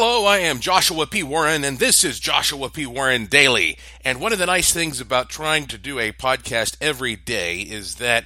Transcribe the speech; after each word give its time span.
Hello, 0.00 0.26
I 0.26 0.38
am 0.38 0.60
Joshua 0.60 1.08
P. 1.08 1.24
Warren, 1.24 1.64
and 1.64 1.80
this 1.80 2.04
is 2.04 2.20
Joshua 2.20 2.70
P. 2.70 2.86
Warren 2.86 3.26
Daily. 3.26 3.76
And 4.04 4.20
one 4.20 4.32
of 4.32 4.38
the 4.38 4.46
nice 4.46 4.72
things 4.72 5.00
about 5.00 5.28
trying 5.28 5.66
to 5.66 5.76
do 5.76 5.98
a 5.98 6.12
podcast 6.12 6.76
every 6.80 7.16
day 7.16 7.62
is 7.62 7.96
that 7.96 8.24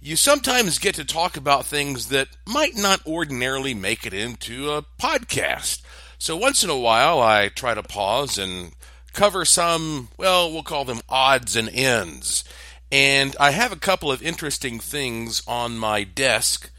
you 0.00 0.14
sometimes 0.14 0.78
get 0.78 0.94
to 0.94 1.04
talk 1.04 1.36
about 1.36 1.66
things 1.66 2.10
that 2.10 2.28
might 2.46 2.76
not 2.76 3.04
ordinarily 3.04 3.74
make 3.74 4.06
it 4.06 4.14
into 4.14 4.70
a 4.70 4.84
podcast. 4.96 5.82
So 6.18 6.36
once 6.36 6.62
in 6.62 6.70
a 6.70 6.78
while, 6.78 7.20
I 7.20 7.48
try 7.48 7.74
to 7.74 7.82
pause 7.82 8.38
and 8.38 8.70
cover 9.12 9.44
some, 9.44 10.10
well, 10.18 10.52
we'll 10.52 10.62
call 10.62 10.84
them 10.84 11.00
odds 11.08 11.56
and 11.56 11.68
ends. 11.68 12.44
And 12.92 13.34
I 13.40 13.50
have 13.50 13.72
a 13.72 13.76
couple 13.76 14.12
of 14.12 14.22
interesting 14.22 14.78
things 14.78 15.42
on 15.48 15.78
my 15.78 16.04
desk 16.04 16.70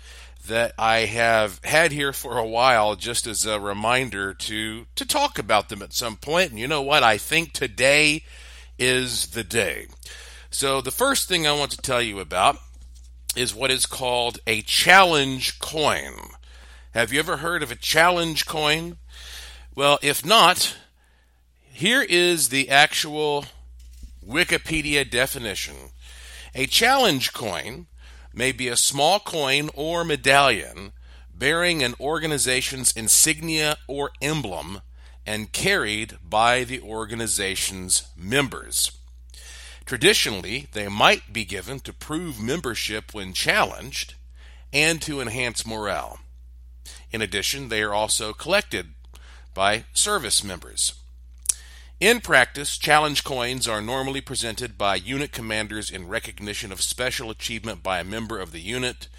that 0.50 0.74
I 0.78 1.06
have 1.06 1.64
had 1.64 1.92
here 1.92 2.12
for 2.12 2.38
a 2.38 2.46
while 2.46 2.96
just 2.96 3.26
as 3.26 3.46
a 3.46 3.60
reminder 3.60 4.34
to 4.34 4.86
to 4.96 5.06
talk 5.06 5.40
about 5.40 5.70
them 5.70 5.82
at 5.82 5.94
some 5.94 6.18
point. 6.18 6.52
And 6.52 6.60
you 6.60 6.68
know 6.68 6.82
what? 6.82 7.02
I 7.02 7.18
think 7.18 7.54
today 7.54 8.24
is 8.78 9.28
the 9.28 9.44
day. 9.44 9.88
So 10.52 10.82
the 10.82 10.92
first 10.92 11.28
thing 11.28 11.48
I 11.48 11.58
want 11.58 11.72
to 11.72 11.78
tell 11.78 12.02
you 12.02 12.20
about 12.20 12.58
is 13.36 13.56
what 13.56 13.72
is 13.72 13.86
called 13.86 14.40
a 14.46 14.62
challenge 14.62 15.60
coin. 15.60 16.14
Have 16.92 17.14
you 17.14 17.20
ever 17.20 17.38
heard 17.38 17.64
of 17.64 17.72
a 17.72 17.76
challenge 17.76 18.46
coin? 18.46 18.98
Well, 19.76 20.00
if 20.02 20.26
not, 20.26 20.76
here 21.72 22.02
is 22.02 22.50
the 22.50 22.70
actual 22.70 23.46
Wikipedia 24.28 25.10
definition. 25.10 25.76
A 26.56 26.66
challenge 26.66 27.32
coin 27.32 27.86
may 28.34 28.52
be 28.52 28.68
a 28.68 28.76
small 28.76 29.20
coin 29.20 29.70
or 29.74 30.04
medallion 30.04 30.92
bearing 31.34 31.82
an 31.82 31.96
organization's 32.00 32.92
insignia 32.92 33.78
or 33.88 34.12
emblem 34.22 34.82
and 35.26 35.52
carried 35.52 36.18
by 36.28 36.64
the 36.64 36.82
organization's 36.82 38.08
members. 38.18 38.92
Traditionally, 39.86 40.68
they 40.74 40.88
might 40.88 41.34
be 41.34 41.46
given 41.46 41.80
to 41.80 41.94
prove 41.94 42.42
membership 42.42 43.14
when 43.14 43.34
challenged 43.34 44.16
and 44.74 45.02
to 45.02 45.22
enhance 45.22 45.66
morale. 45.66 46.20
In 47.12 47.22
addition, 47.22 47.70
they 47.70 47.82
are 47.82 47.94
also 47.94 48.34
collected 48.34 48.90
by 49.54 49.86
service 49.94 50.44
members. 50.44 50.99
In 52.00 52.22
practice, 52.22 52.78
challenge 52.78 53.26
coins 53.26 53.68
are 53.68 53.82
normally 53.82 54.22
presented 54.22 54.78
by 54.78 54.96
unit 54.96 55.34
commanders 55.34 55.92
in 55.92 56.08
recognition 56.08 56.72
of 56.72 56.82
special 56.82 57.30
achievement 57.30 57.84
by 57.84 58.00
a 58.00 58.06
member 58.06 58.40
of 58.40 58.54
the 58.54 58.62
unit. 58.62 59.10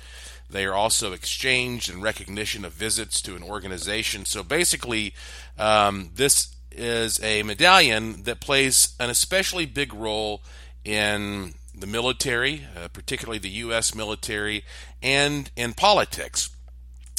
They 0.49 0.65
are 0.65 0.73
also 0.73 1.13
exchanged 1.13 1.91
in 1.91 2.01
recognition 2.01 2.65
of 2.65 2.73
visits 2.73 3.21
to 3.23 3.37
an 3.37 3.43
organization. 3.43 4.25
So 4.25 4.43
basically, 4.43 5.13
um, 5.59 6.13
this 6.15 6.57
is 6.73 7.23
a 7.23 7.43
medallion 7.43 8.23
that 8.23 8.41
plays 8.41 8.95
an 8.99 9.11
especially 9.11 9.67
big 9.67 9.93
role 9.93 10.41
in 10.83 11.53
the 11.75 11.87
military, 11.87 12.67
uh, 12.75 12.89
particularly 12.89 13.39
the 13.39 13.51
U.S. 13.51 13.95
military, 13.95 14.65
and 15.03 15.51
in 15.55 15.75
politics. 15.75 16.49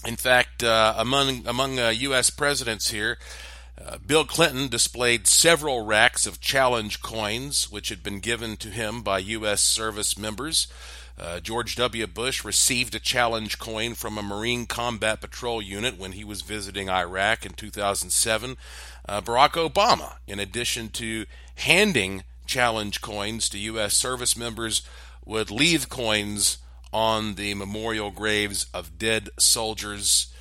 In 0.08 0.16
fact, 0.16 0.64
uh, 0.64 0.96
among 0.98 1.46
among 1.46 1.78
uh, 1.78 1.90
U.S. 1.90 2.32
presidents 2.32 2.90
here, 2.90 3.20
uh, 3.80 3.98
Bill 4.06 4.26
Clinton 4.26 4.68
displayed 4.68 5.28
several 5.28 5.86
racks 5.86 6.28
of 6.28 6.42
challenge 6.42 7.02
coins, 7.02 7.72
which 7.72 7.90
had 7.90 8.04
been 8.04 8.20
given 8.20 8.58
to 8.58 8.70
him 8.70 9.02
by 9.02 9.20
U.S. 9.20 9.62
service 9.62 10.18
members. 10.18 10.68
Uh, 11.20 11.40
George 11.40 11.76
W. 11.76 12.08
Bush 12.08 12.44
received 12.44 12.96
a 12.96 13.00
challenge 13.00 13.60
coin 13.60 13.94
from 13.94 14.18
a 14.18 14.24
Marine 14.24 14.66
Combat 14.66 15.22
Patrol 15.22 15.62
unit 15.62 15.98
when 15.98 16.14
he 16.14 16.24
was 16.24 16.42
visiting 16.42 16.90
Iraq 16.90 17.46
in 17.46 17.54
2007. 17.54 18.58
Uh, 19.08 19.22
Barack 19.22 19.52
Obama, 19.52 20.16
in 20.28 20.40
addition 20.40 20.90
to 20.90 21.26
handing 21.56 22.24
challenge 22.48 23.02
coins 23.02 23.50
to 23.50 23.60
U.S. 23.60 23.96
service 23.96 24.36
members, 24.36 24.82
would 25.26 25.52
leave 25.52 25.90
coins 25.90 26.58
on 26.92 27.36
the 27.36 27.54
memorial 27.54 28.12
graves 28.12 28.66
of 28.74 28.98
dead 28.98 29.30
soldiers. 29.40 30.34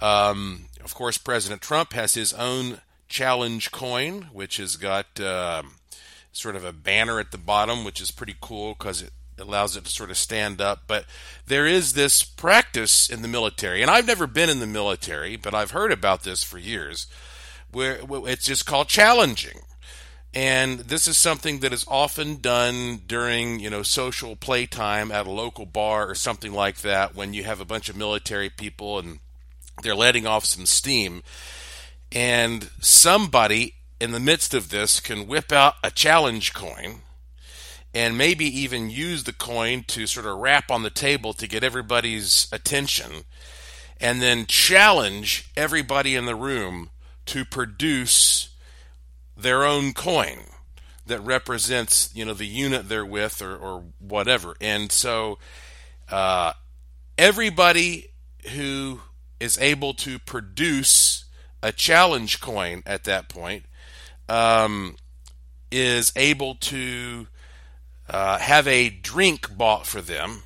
Um, 0.00 0.66
of 0.84 0.94
course, 0.94 1.18
President 1.18 1.60
Trump 1.60 1.92
has 1.92 2.14
his 2.14 2.32
own 2.32 2.80
challenge 3.08 3.70
coin, 3.70 4.28
which 4.32 4.58
has 4.58 4.76
got 4.76 5.20
uh, 5.20 5.62
sort 6.32 6.56
of 6.56 6.64
a 6.64 6.72
banner 6.72 7.20
at 7.20 7.32
the 7.32 7.38
bottom, 7.38 7.84
which 7.84 8.00
is 8.00 8.10
pretty 8.10 8.36
cool 8.40 8.74
because 8.78 9.02
it 9.02 9.12
allows 9.38 9.76
it 9.76 9.84
to 9.84 9.90
sort 9.90 10.10
of 10.10 10.16
stand 10.16 10.60
up. 10.60 10.82
But 10.86 11.06
there 11.46 11.66
is 11.66 11.94
this 11.94 12.22
practice 12.22 13.10
in 13.10 13.22
the 13.22 13.28
military, 13.28 13.82
and 13.82 13.90
I've 13.90 14.06
never 14.06 14.26
been 14.26 14.50
in 14.50 14.60
the 14.60 14.66
military, 14.66 15.36
but 15.36 15.54
I've 15.54 15.72
heard 15.72 15.92
about 15.92 16.22
this 16.22 16.42
for 16.42 16.58
years, 16.58 17.06
where 17.70 18.00
it's 18.26 18.46
just 18.46 18.66
called 18.66 18.88
challenging. 18.88 19.60
And 20.32 20.80
this 20.80 21.08
is 21.08 21.18
something 21.18 21.58
that 21.60 21.72
is 21.72 21.84
often 21.88 22.36
done 22.36 23.00
during, 23.06 23.58
you 23.58 23.68
know, 23.68 23.82
social 23.82 24.36
playtime 24.36 25.10
at 25.10 25.26
a 25.26 25.30
local 25.30 25.66
bar 25.66 26.08
or 26.08 26.14
something 26.14 26.52
like 26.52 26.82
that 26.82 27.16
when 27.16 27.34
you 27.34 27.42
have 27.42 27.60
a 27.60 27.64
bunch 27.64 27.88
of 27.88 27.96
military 27.96 28.48
people 28.48 29.00
and 29.00 29.18
they're 29.82 29.94
letting 29.94 30.26
off 30.26 30.44
some 30.44 30.66
steam. 30.66 31.22
And 32.12 32.70
somebody 32.80 33.74
in 34.00 34.12
the 34.12 34.20
midst 34.20 34.54
of 34.54 34.70
this 34.70 34.98
can 34.98 35.26
whip 35.26 35.52
out 35.52 35.74
a 35.84 35.90
challenge 35.90 36.54
coin 36.54 37.02
and 37.92 38.16
maybe 38.16 38.44
even 38.44 38.90
use 38.90 39.24
the 39.24 39.32
coin 39.32 39.84
to 39.88 40.06
sort 40.06 40.26
of 40.26 40.38
rap 40.38 40.70
on 40.70 40.82
the 40.82 40.90
table 40.90 41.32
to 41.34 41.46
get 41.46 41.64
everybody's 41.64 42.48
attention 42.52 43.24
and 44.00 44.22
then 44.22 44.46
challenge 44.46 45.50
everybody 45.56 46.16
in 46.16 46.24
the 46.24 46.34
room 46.34 46.90
to 47.26 47.44
produce 47.44 48.54
their 49.36 49.64
own 49.64 49.92
coin 49.92 50.38
that 51.06 51.20
represents 51.20 52.10
you 52.14 52.24
know 52.24 52.34
the 52.34 52.46
unit 52.46 52.88
they're 52.88 53.04
with 53.04 53.42
or, 53.42 53.56
or 53.56 53.84
whatever 53.98 54.54
and 54.60 54.92
so 54.92 55.38
uh, 56.10 56.52
everybody 57.18 58.10
who 58.52 59.00
is 59.40 59.58
able 59.58 59.94
to 59.94 60.18
produce 60.18 61.24
a 61.62 61.72
challenge 61.72 62.40
coin 62.40 62.82
at 62.86 63.04
that 63.04 63.28
point 63.28 63.64
um, 64.28 64.96
is 65.70 66.12
able 66.14 66.54
to 66.54 67.26
uh, 68.08 68.38
have 68.38 68.66
a 68.68 68.88
drink 68.88 69.56
bought 69.56 69.86
for 69.86 70.00
them 70.00 70.42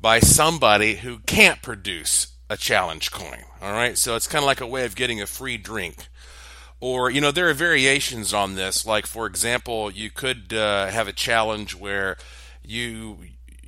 by 0.00 0.18
somebody 0.18 0.96
who 0.96 1.18
can't 1.20 1.62
produce 1.62 2.28
a 2.48 2.56
challenge 2.56 3.10
coin. 3.10 3.44
All 3.60 3.72
right, 3.72 3.96
so 3.96 4.16
it's 4.16 4.26
kind 4.26 4.42
of 4.42 4.46
like 4.46 4.60
a 4.60 4.66
way 4.66 4.84
of 4.84 4.96
getting 4.96 5.20
a 5.20 5.26
free 5.26 5.58
drink. 5.58 6.08
Or, 6.80 7.10
you 7.10 7.20
know, 7.20 7.30
there 7.30 7.48
are 7.50 7.54
variations 7.54 8.32
on 8.32 8.54
this. 8.54 8.86
Like, 8.86 9.06
for 9.06 9.26
example, 9.26 9.90
you 9.90 10.10
could 10.10 10.54
uh, 10.54 10.86
have 10.86 11.08
a 11.08 11.12
challenge 11.12 11.76
where 11.76 12.16
you, 12.64 13.18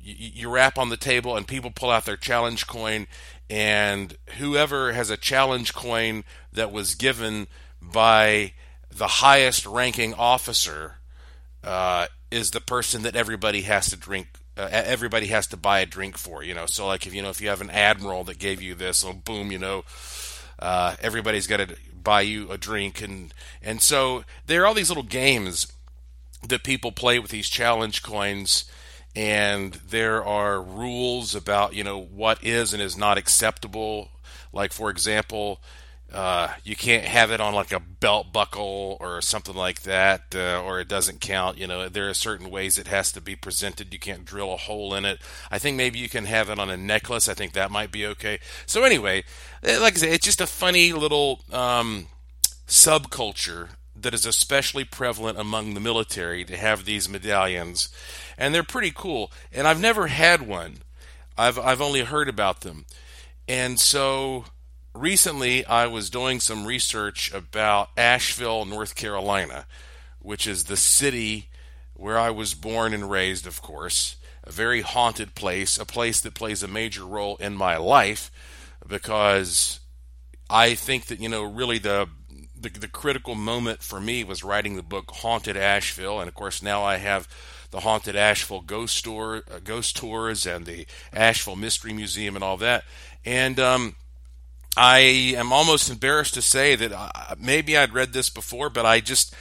you 0.03 0.49
rap 0.49 0.79
on 0.79 0.89
the 0.89 0.97
table 0.97 1.37
and 1.37 1.47
people 1.47 1.69
pull 1.69 1.91
out 1.91 2.05
their 2.05 2.17
challenge 2.17 2.65
coin 2.65 3.05
and 3.53 4.17
whoever 4.39 4.93
has 4.93 5.11
a 5.11 5.17
challenge 5.17 5.75
coin 5.75 6.23
that 6.51 6.71
was 6.71 6.95
given 6.95 7.45
by 7.79 8.53
the 8.89 9.07
highest 9.07 9.65
ranking 9.67 10.13
officer 10.15 10.95
uh, 11.63 12.07
is 12.31 12.49
the 12.49 12.61
person 12.61 13.03
that 13.03 13.15
everybody 13.15 13.61
has 13.61 13.89
to 13.89 13.95
drink 13.95 14.27
uh, 14.55 14.69
everybody 14.71 15.27
has 15.27 15.47
to 15.47 15.57
buy 15.57 15.79
a 15.79 15.85
drink 15.85 16.17
for 16.17 16.43
you 16.43 16.53
know? 16.53 16.65
So 16.65 16.87
like 16.87 17.05
if 17.05 17.13
you 17.13 17.21
know 17.21 17.29
if 17.29 17.41
you 17.41 17.49
have 17.49 17.61
an 17.61 17.69
admiral 17.69 18.23
that 18.23 18.39
gave 18.39 18.61
you 18.61 18.73
this 18.73 19.05
oh 19.05 19.13
boom 19.13 19.51
you 19.51 19.59
know 19.59 19.83
uh, 20.57 20.95
everybody's 21.01 21.47
got 21.47 21.57
to 21.57 21.75
buy 22.03 22.21
you 22.21 22.49
a 22.51 22.57
drink. 22.57 23.01
And 23.01 23.33
and 23.61 23.81
so 23.81 24.23
there 24.45 24.63
are 24.63 24.65
all 24.65 24.73
these 24.73 24.89
little 24.89 25.03
games 25.03 25.71
that 26.47 26.63
people 26.63 26.91
play 26.91 27.19
with 27.19 27.31
these 27.31 27.49
challenge 27.49 28.03
coins 28.03 28.65
and 29.15 29.73
there 29.73 30.23
are 30.23 30.61
rules 30.61 31.35
about 31.35 31.73
you 31.73 31.83
know 31.83 31.99
what 31.99 32.43
is 32.43 32.73
and 32.73 32.81
is 32.81 32.97
not 32.97 33.17
acceptable. 33.17 34.09
Like 34.51 34.73
for 34.73 34.89
example, 34.89 35.61
uh, 36.13 36.53
you 36.63 36.75
can't 36.75 37.05
have 37.05 37.31
it 37.31 37.41
on 37.41 37.55
like 37.55 37.71
a 37.71 37.79
belt 37.79 38.31
buckle 38.31 38.97
or 38.99 39.19
something 39.21 39.55
like 39.55 39.81
that, 39.81 40.35
uh, 40.35 40.61
or 40.61 40.79
it 40.79 40.87
doesn't 40.87 41.21
count. 41.21 41.57
You 41.57 41.65
know, 41.65 41.89
there 41.89 42.07
are 42.07 42.13
certain 42.13 42.51
ways 42.51 42.77
it 42.77 42.87
has 42.87 43.11
to 43.13 43.21
be 43.21 43.35
presented. 43.35 43.91
You 43.91 43.99
can't 43.99 44.25
drill 44.25 44.53
a 44.53 44.57
hole 44.57 44.93
in 44.93 45.05
it. 45.05 45.19
I 45.49 45.57
think 45.57 45.75
maybe 45.75 45.97
you 45.97 46.09
can 46.09 46.25
have 46.25 46.49
it 46.49 46.59
on 46.59 46.69
a 46.69 46.77
necklace. 46.77 47.27
I 47.27 47.33
think 47.33 47.53
that 47.53 47.71
might 47.71 47.91
be 47.91 48.05
okay. 48.07 48.39
So 48.67 48.83
anyway, 48.83 49.23
eh, 49.63 49.79
like 49.79 49.95
I 49.95 49.97
said, 49.97 50.13
it's 50.13 50.25
just 50.25 50.41
a 50.41 50.47
funny 50.47 50.93
little 50.93 51.41
um, 51.51 52.07
subculture 52.67 53.69
that 53.95 54.13
is 54.13 54.25
especially 54.25 54.83
prevalent 54.83 55.39
among 55.39 55.73
the 55.73 55.79
military 55.79 56.43
to 56.45 56.57
have 56.57 56.85
these 56.85 57.09
medallions, 57.09 57.89
and 58.37 58.53
they're 58.53 58.63
pretty 58.63 58.91
cool. 58.93 59.31
And 59.51 59.67
I've 59.67 59.81
never 59.81 60.07
had 60.07 60.47
one. 60.47 60.77
I've 61.37 61.57
I've 61.59 61.81
only 61.81 62.01
heard 62.01 62.29
about 62.29 62.61
them, 62.61 62.85
and 63.47 63.79
so 63.79 64.45
recently 64.93 65.65
I 65.65 65.87
was 65.87 66.09
doing 66.09 66.39
some 66.39 66.65
research 66.65 67.33
about 67.33 67.89
Asheville, 67.97 68.65
North 68.65 68.95
Carolina, 68.95 69.65
which 70.19 70.47
is 70.47 70.65
the 70.65 70.77
city 70.77 71.49
where 71.95 72.17
I 72.17 72.29
was 72.29 72.53
born 72.53 72.93
and 72.93 73.09
raised, 73.09 73.47
of 73.47 73.61
course. 73.61 74.15
A 74.43 74.51
very 74.51 74.81
haunted 74.81 75.35
place, 75.35 75.77
a 75.77 75.85
place 75.85 76.19
that 76.21 76.33
plays 76.33 76.63
a 76.63 76.67
major 76.67 77.05
role 77.05 77.37
in 77.37 77.55
my 77.55 77.77
life 77.77 78.29
because 78.85 79.79
I 80.49 80.75
think 80.75 81.05
that, 81.05 81.21
you 81.21 81.29
know, 81.29 81.43
really 81.43 81.77
the 81.77 82.09
the, 82.63 82.69
the 82.69 82.87
critical 82.87 83.35
moment 83.35 83.83
for 83.83 83.99
me 83.99 84.23
was 84.23 84.43
writing 84.43 84.75
the 84.75 84.81
book 84.81 85.11
Haunted 85.11 85.57
Asheville, 85.57 86.19
and 86.19 86.27
of 86.27 86.33
course 86.33 86.63
now 86.63 86.83
I 86.83 86.97
have 86.97 87.27
the 87.71 87.81
Haunted 87.81 88.15
Asheville 88.15 88.61
Ghost 88.61 89.03
Tour, 89.03 89.43
uh, 89.51 89.59
Ghost 89.63 89.95
Tours, 89.95 90.45
and 90.45 90.65
the 90.65 90.85
Asheville 91.11 91.55
Mystery 91.55 91.93
Museum, 91.93 92.35
and 92.35 92.43
all 92.43 92.57
that. 92.57 92.83
And 93.25 93.59
um, 93.59 93.95
I 94.75 94.99
am 95.37 95.51
almost 95.51 95.89
embarrassed 95.89 96.33
to 96.35 96.41
say 96.41 96.75
that 96.75 96.91
uh, 96.91 97.35
maybe 97.37 97.77
I'd 97.77 97.93
read 97.93 98.13
this 98.13 98.29
before, 98.29 98.69
but 98.69 98.85
I 98.85 98.99
just 98.99 99.35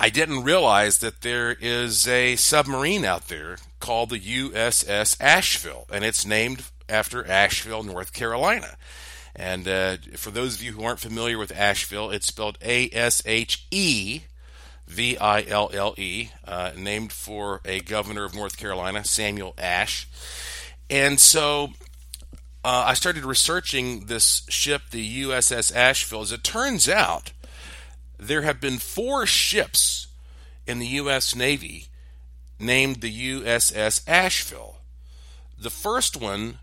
I 0.00 0.10
didn't 0.10 0.44
realize 0.44 0.98
that 0.98 1.20
there 1.20 1.52
is 1.52 2.08
a 2.08 2.36
submarine 2.36 3.04
out 3.04 3.28
there 3.28 3.58
called 3.80 4.10
the 4.10 4.18
USS 4.18 5.16
Asheville, 5.20 5.86
and 5.92 6.04
it's 6.04 6.26
named 6.26 6.64
after 6.88 7.26
Asheville, 7.26 7.82
North 7.82 8.12
Carolina. 8.12 8.76
And 9.36 9.66
uh, 9.66 9.96
for 10.16 10.30
those 10.30 10.54
of 10.54 10.62
you 10.62 10.72
who 10.72 10.84
aren't 10.84 11.00
familiar 11.00 11.38
with 11.38 11.52
Asheville, 11.52 12.10
it's 12.10 12.26
spelled 12.26 12.58
A 12.62 12.88
S 12.92 13.22
H 13.26 13.66
E 13.70 14.22
V 14.86 15.18
I 15.18 15.42
L 15.42 15.70
L 15.72 15.94
E, 15.96 16.30
uh, 16.46 16.72
named 16.76 17.12
for 17.12 17.60
a 17.64 17.80
governor 17.80 18.24
of 18.24 18.34
North 18.34 18.56
Carolina, 18.56 19.04
Samuel 19.04 19.54
Ashe. 19.58 20.08
And 20.88 21.18
so 21.18 21.70
uh, 22.64 22.84
I 22.86 22.94
started 22.94 23.24
researching 23.24 24.06
this 24.06 24.42
ship, 24.48 24.82
the 24.90 25.22
USS 25.22 25.74
Asheville. 25.74 26.22
As 26.22 26.32
it 26.32 26.44
turns 26.44 26.88
out, 26.88 27.32
there 28.18 28.42
have 28.42 28.60
been 28.60 28.78
four 28.78 29.26
ships 29.26 30.06
in 30.66 30.78
the 30.78 30.86
U.S. 30.86 31.34
Navy 31.34 31.88
named 32.58 33.00
the 33.00 33.32
USS 33.32 34.06
Asheville. 34.08 34.76
The 35.58 35.70
first 35.70 36.16
one 36.16 36.58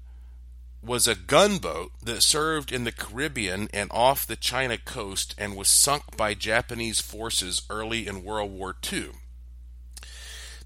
was 0.83 1.07
a 1.07 1.15
gunboat 1.15 1.91
that 2.03 2.21
served 2.23 2.71
in 2.71 2.83
the 2.83 2.91
Caribbean 2.91 3.69
and 3.71 3.91
off 3.91 4.25
the 4.25 4.35
China 4.35 4.77
coast 4.77 5.35
and 5.37 5.55
was 5.55 5.67
sunk 5.67 6.17
by 6.17 6.33
Japanese 6.33 6.99
forces 6.99 7.61
early 7.69 8.07
in 8.07 8.23
World 8.23 8.51
War 8.51 8.75
II. 8.91 9.09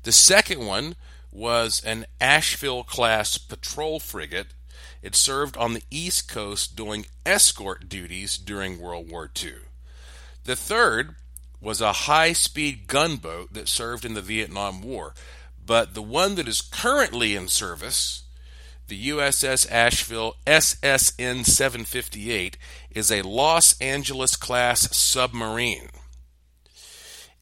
The 0.03 0.11
second 0.11 0.65
one 0.65 0.95
was 1.31 1.83
an 1.83 2.05
Asheville 2.21 2.83
class 2.83 3.37
patrol 3.37 3.99
frigate. 3.99 4.47
It 5.01 5.15
served 5.15 5.57
on 5.57 5.73
the 5.73 5.83
East 5.91 6.29
Coast 6.29 6.75
doing 6.75 7.07
escort 7.25 7.89
duties 7.89 8.37
during 8.37 8.79
World 8.79 9.11
War 9.11 9.29
II. 9.43 9.55
The 10.45 10.55
third 10.55 11.15
was 11.59 11.81
a 11.81 11.91
high 11.91 12.33
speed 12.33 12.87
gunboat 12.87 13.53
that 13.53 13.67
served 13.67 14.05
in 14.05 14.13
the 14.13 14.21
Vietnam 14.21 14.81
War. 14.81 15.13
But 15.65 15.95
the 15.95 16.01
one 16.01 16.35
that 16.35 16.47
is 16.47 16.61
currently 16.61 17.35
in 17.35 17.47
service 17.47 18.24
the 18.87 19.09
USS 19.09 19.69
Asheville 19.71 20.35
SSN 20.45 21.45
758 21.45 22.57
is 22.91 23.11
a 23.11 23.21
Los 23.23 23.79
Angeles 23.81 24.35
class 24.35 24.95
submarine. 24.95 25.89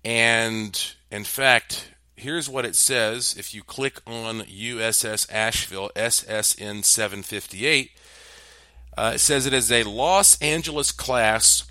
And 0.05 0.93
in 1.11 1.23
fact, 1.23 1.91
here's 2.15 2.49
what 2.49 2.65
it 2.65 2.75
says 2.75 3.35
if 3.37 3.53
you 3.53 3.63
click 3.63 3.99
on 4.07 4.41
USS 4.41 5.31
Asheville 5.31 5.91
SSN 5.95 6.83
758. 6.83 7.91
Uh, 8.95 9.11
it 9.15 9.19
says 9.19 9.45
it 9.45 9.53
is 9.53 9.71
a 9.71 9.83
Los 9.83 10.39
Angeles 10.41 10.91
class 10.91 11.65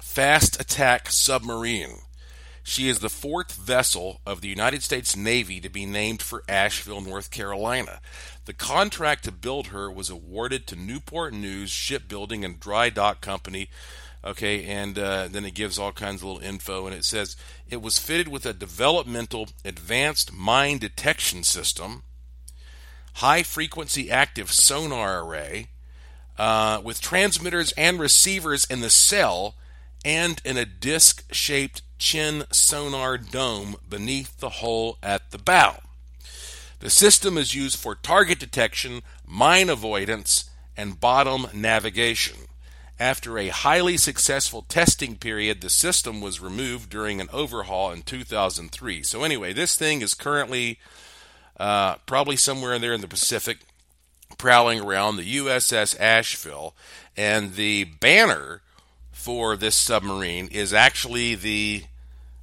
fast 0.00 0.60
attack 0.60 1.10
submarine. 1.10 1.98
She 2.62 2.88
is 2.88 3.00
the 3.00 3.08
fourth 3.08 3.52
vessel 3.54 4.20
of 4.24 4.40
the 4.40 4.48
United 4.48 4.82
States 4.82 5.16
Navy 5.16 5.60
to 5.60 5.68
be 5.68 5.84
named 5.84 6.22
for 6.22 6.44
Asheville, 6.48 7.00
North 7.00 7.30
Carolina. 7.30 8.00
The 8.44 8.52
contract 8.52 9.24
to 9.24 9.32
build 9.32 9.68
her 9.68 9.90
was 9.90 10.10
awarded 10.10 10.66
to 10.66 10.76
Newport 10.76 11.32
News 11.32 11.70
Shipbuilding 11.70 12.44
and 12.44 12.58
Dry 12.58 12.90
Dock 12.90 13.20
Company. 13.20 13.68
Okay, 14.24 14.64
and 14.64 14.98
uh, 14.98 15.28
then 15.28 15.44
it 15.44 15.54
gives 15.54 15.78
all 15.78 15.92
kinds 15.92 16.22
of 16.22 16.28
little 16.28 16.42
info, 16.42 16.86
and 16.86 16.94
it 16.94 17.04
says 17.04 17.36
it 17.68 17.82
was 17.82 17.98
fitted 17.98 18.28
with 18.28 18.46
a 18.46 18.52
developmental 18.52 19.48
advanced 19.64 20.32
mine 20.32 20.78
detection 20.78 21.42
system, 21.42 22.04
high 23.14 23.42
frequency 23.42 24.10
active 24.10 24.52
sonar 24.52 25.24
array, 25.24 25.68
uh, 26.38 26.80
with 26.84 27.00
transmitters 27.00 27.72
and 27.72 27.98
receivers 27.98 28.64
in 28.64 28.80
the 28.80 28.90
sail, 28.90 29.56
and 30.04 30.40
in 30.44 30.56
a 30.56 30.64
disc 30.64 31.24
shaped 31.32 31.82
chin 31.98 32.44
sonar 32.52 33.18
dome 33.18 33.76
beneath 33.88 34.38
the 34.38 34.50
hull 34.50 34.98
at 35.02 35.30
the 35.32 35.38
bow. 35.38 35.78
The 36.82 36.90
system 36.90 37.38
is 37.38 37.54
used 37.54 37.78
for 37.78 37.94
target 37.94 38.40
detection, 38.40 39.02
mine 39.24 39.70
avoidance, 39.70 40.50
and 40.76 40.98
bottom 40.98 41.46
navigation. 41.54 42.48
After 42.98 43.38
a 43.38 43.50
highly 43.50 43.96
successful 43.96 44.62
testing 44.62 45.14
period, 45.14 45.60
the 45.60 45.70
system 45.70 46.20
was 46.20 46.40
removed 46.40 46.90
during 46.90 47.20
an 47.20 47.28
overhaul 47.32 47.92
in 47.92 48.02
2003. 48.02 49.04
So, 49.04 49.22
anyway, 49.22 49.52
this 49.52 49.76
thing 49.76 50.02
is 50.02 50.14
currently 50.14 50.80
uh, 51.56 51.98
probably 52.06 52.36
somewhere 52.36 52.80
there 52.80 52.94
in 52.94 53.00
the 53.00 53.06
Pacific, 53.06 53.58
prowling 54.36 54.80
around 54.80 55.16
the 55.16 55.36
USS 55.36 55.98
Asheville, 56.00 56.74
and 57.16 57.54
the 57.54 57.84
banner 57.84 58.60
for 59.12 59.56
this 59.56 59.78
submarine 59.78 60.48
is 60.48 60.74
actually 60.74 61.36
the 61.36 61.84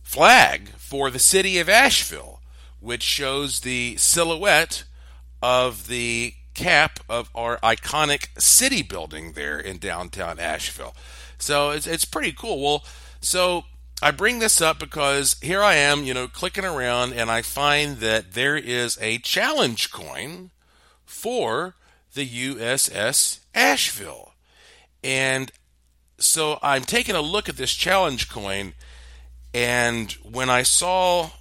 flag 0.02 0.70
for 0.78 1.12
the 1.12 1.20
city 1.20 1.60
of 1.60 1.68
Asheville 1.68 2.39
which 2.80 3.04
shows 3.04 3.62
the 3.62 3.96
silhouette 3.98 4.84
of 5.42 5.88
the 5.88 6.34
cap 6.54 7.00
of 7.10 7.30
our 7.34 7.58
iconic 7.60 8.28
city 8.40 8.82
building 8.82 9.34
there 9.34 9.60
in 9.60 9.78
downtown 9.78 10.40
Asheville. 10.40 10.96
So 11.38 11.72
it's, 11.72 11.88
it's 11.88 12.06
pretty 12.06 12.34
cool. 12.34 12.62
Well, 12.62 12.84
so 13.22 13.64
I 14.02 14.12
bring 14.12 14.40
this 14.40 14.62
up 14.62 14.80
because 14.80 15.38
here 15.42 15.62
I 15.62 15.76
am, 15.76 16.04
you 16.04 16.14
know, 16.14 16.28
clicking 16.28 16.66
around 16.66 17.14
and 17.14 17.32
I 17.32 17.42
find 17.42 17.98
that 17.98 18.34
there 18.34 18.58
is 18.58 18.98
a 19.02 19.20
challenge 19.20 19.92
coin 19.92 20.52
for 21.06 21.76
the 22.14 22.28
USS 22.28 23.40
Asheville. 23.54 24.34
And 25.04 25.52
so 26.18 26.60
I'm 26.62 26.84
taking 26.84 27.16
a 27.16 27.22
look 27.22 27.48
at 27.48 27.58
this 27.58 27.74
challenge 27.74 28.30
coin 28.30 28.74
and 29.54 30.12
when 30.24 30.50
I 30.50 30.64
saw 30.64 31.32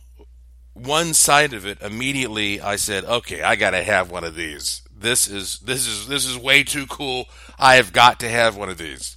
one 0.79 1.15
side 1.15 1.53
of 1.53 1.67
it, 1.67 1.81
immediately 1.83 2.61
I 2.61 2.77
said, 2.77 3.05
"Okay, 3.05 3.43
I 3.43 3.57
got 3.57 3.71
to 3.71 3.83
have 3.83 4.11
one 4.11 4.25
of 4.25 4.35
these. 4.35 4.83
This 4.97 5.29
is 5.29 5.59
this 5.61 5.87
is 5.87 6.09
this 6.09 6.25
is 6.25 6.37
way 6.37 6.65
too 6.65 6.87
cool. 6.87 7.27
I 7.59 7.77
have 7.77 7.93
got 7.93 8.21
to 8.21 8.29
have 8.29 8.57
one 8.57 8.69
of 8.69 8.79
these." 8.79 9.17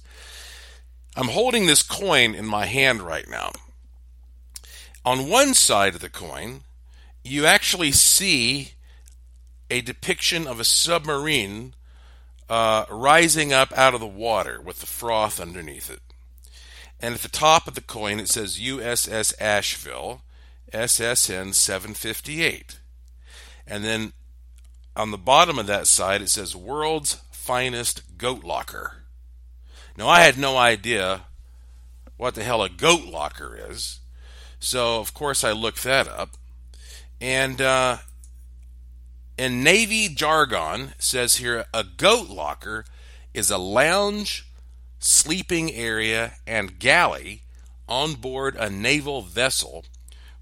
I'm 1.14 1.28
holding 1.28 1.66
this 1.66 1.82
coin 1.82 2.34
in 2.34 2.46
my 2.46 2.64
hand 2.64 3.02
right 3.02 3.28
now. 3.28 3.52
On 5.04 5.28
one 5.28 5.52
side 5.52 5.94
of 5.94 6.00
the 6.00 6.08
coin, 6.08 6.62
you 7.22 7.44
actually 7.44 7.92
see 7.92 8.72
a 9.70 9.82
depiction 9.82 10.46
of 10.46 10.58
a 10.58 10.64
submarine 10.64 11.74
uh, 12.48 12.86
rising 12.90 13.52
up 13.52 13.72
out 13.76 13.94
of 13.94 14.00
the 14.00 14.06
water 14.06 14.60
with 14.60 14.80
the 14.80 14.86
froth 14.86 15.38
underneath 15.40 15.90
it. 15.90 16.00
And 17.00 17.14
at 17.14 17.20
the 17.20 17.28
top 17.28 17.66
of 17.66 17.74
the 17.74 17.80
coin, 17.80 18.20
it 18.20 18.28
says 18.28 18.60
USS 18.60 19.34
Asheville 19.40 20.22
SSN 20.72 21.54
758. 21.54 22.78
And 23.66 23.84
then 23.84 24.12
on 24.96 25.10
the 25.10 25.18
bottom 25.18 25.58
of 25.58 25.66
that 25.66 25.86
side, 25.86 26.22
it 26.22 26.30
says 26.30 26.56
World's 26.56 27.14
Finest 27.30 28.18
Goat 28.18 28.44
Locker. 28.44 29.02
Now, 29.96 30.08
I 30.08 30.20
had 30.20 30.38
no 30.38 30.56
idea 30.56 31.22
what 32.16 32.34
the 32.34 32.44
hell 32.44 32.62
a 32.62 32.68
goat 32.68 33.04
locker 33.04 33.58
is. 33.68 34.00
So, 34.58 35.00
of 35.00 35.12
course, 35.12 35.44
I 35.44 35.52
looked 35.52 35.82
that 35.84 36.08
up. 36.08 36.30
And 37.20 37.60
uh, 37.60 37.98
in 39.36 39.62
Navy 39.62 40.08
jargon, 40.08 40.92
says 40.98 41.36
here 41.36 41.66
a 41.74 41.84
goat 41.84 42.28
locker 42.28 42.84
is 43.34 43.50
a 43.50 43.58
lounge, 43.58 44.46
sleeping 44.98 45.72
area, 45.72 46.34
and 46.46 46.78
galley 46.78 47.42
on 47.88 48.14
board 48.14 48.56
a 48.56 48.70
naval 48.70 49.22
vessel 49.22 49.84